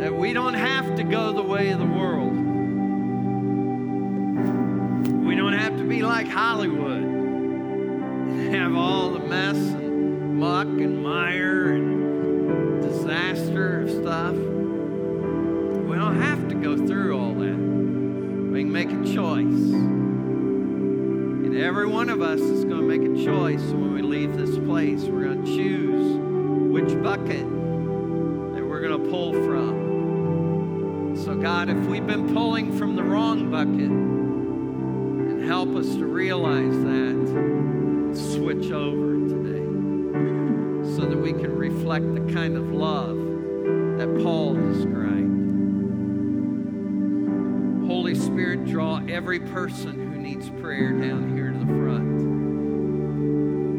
that 0.00 0.14
we 0.14 0.32
don't 0.32 0.54
have 0.54 0.96
to 0.96 1.04
go 1.04 1.32
the 1.32 1.42
way 1.42 1.70
of 1.70 1.78
the 1.78 1.86
world. 1.86 2.32
We 5.24 5.34
don't 5.36 5.52
have 5.52 5.76
to 5.78 5.84
be 5.84 6.02
like 6.02 6.28
Hollywood 6.28 7.02
and 7.02 8.54
have 8.54 8.74
all 8.74 9.10
the 9.10 9.20
mess 9.20 9.81
one 22.02 22.10
of 22.10 22.20
us 22.20 22.40
is 22.40 22.64
going 22.64 22.80
to 22.80 22.98
make 22.98 23.02
a 23.02 23.24
choice 23.24 23.62
when 23.70 23.94
we 23.94 24.02
leave 24.02 24.36
this 24.36 24.58
place. 24.58 25.02
We're 25.02 25.22
going 25.22 25.44
to 25.44 25.56
choose 25.56 26.16
which 26.72 27.00
bucket 27.00 27.44
that 27.44 28.66
we're 28.66 28.80
going 28.80 29.04
to 29.04 29.08
pull 29.08 29.32
from. 29.34 31.16
So, 31.16 31.36
God, 31.36 31.68
if 31.68 31.78
we've 31.86 32.04
been 32.04 32.34
pulling 32.34 32.76
from 32.76 32.96
the 32.96 33.04
wrong 33.04 33.52
bucket, 33.52 33.88
and 33.88 35.44
help 35.44 35.76
us 35.76 35.94
to 35.94 36.04
realize 36.04 36.72
that, 36.72 38.20
switch 38.34 38.72
over 38.72 39.12
today 39.28 39.64
so 40.96 41.06
that 41.06 41.16
we 41.16 41.32
can 41.32 41.54
reflect 41.54 42.12
the 42.16 42.32
kind 42.32 42.56
of 42.56 42.72
love 42.72 43.16
that 43.98 44.12
Paul 44.24 44.54
described. 44.54 45.30
Holy 47.86 48.16
Spirit, 48.16 48.64
draw 48.64 49.00
every 49.08 49.38
person 49.38 50.11
needs 50.22 50.48
prayer 50.60 50.92
down 50.92 51.36
here 51.36 51.50
to 51.50 51.58
the 51.58 51.66
front. 51.66 52.20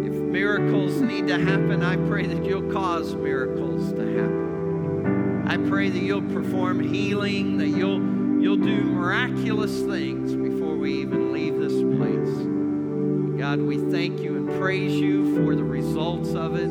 If 0.05 0.13
miracles 0.13 0.99
need 0.99 1.27
to 1.27 1.39
happen, 1.39 1.81
I 1.81 1.95
pray 1.95 2.25
that 2.25 2.43
you'll 2.43 2.69
cause 2.71 3.15
miracles 3.15 3.93
to 3.93 4.05
happen. 4.05 5.45
I 5.47 5.55
pray 5.69 5.89
that 5.89 5.99
you'll 5.99 6.21
perform 6.33 6.81
healing, 6.81 7.57
that 7.59 7.69
you'll, 7.69 8.01
you'll 8.41 8.57
do 8.57 8.83
miraculous 8.83 9.81
things 9.83 10.33
before 10.35 10.75
we 10.75 10.99
even 11.01 11.31
leave 11.31 11.57
this 11.59 11.71
place. 11.71 13.39
God, 13.39 13.59
we 13.59 13.77
thank 13.89 14.19
you 14.19 14.35
and 14.35 14.49
praise 14.59 14.93
you 14.93 15.35
for 15.37 15.55
the 15.55 15.63
results 15.63 16.33
of 16.33 16.55
it. 16.55 16.69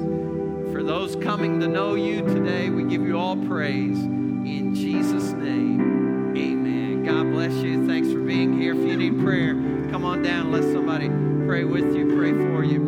For 0.72 0.82
those 0.82 1.16
coming 1.16 1.60
to 1.60 1.68
know 1.68 1.94
you 1.94 2.20
today, 2.22 2.68
we 2.68 2.84
give 2.84 3.02
you 3.02 3.18
all 3.18 3.36
praise. 3.36 3.98
In 3.98 4.74
Jesus' 4.74 5.32
name, 5.32 6.34
amen. 6.36 7.04
God 7.04 7.32
bless 7.32 7.52
you. 7.62 7.86
Thanks 7.86 8.12
for 8.12 8.20
being 8.20 8.60
here. 8.60 8.74
If 8.74 8.86
you 8.86 8.96
need 8.96 9.20
prayer, 9.20 9.54
down. 10.22 10.52
Let 10.52 10.62
somebody 10.62 11.08
pray 11.46 11.64
with 11.64 11.96
you, 11.96 12.16
pray 12.16 12.32
for 12.32 12.64
you 12.64 12.81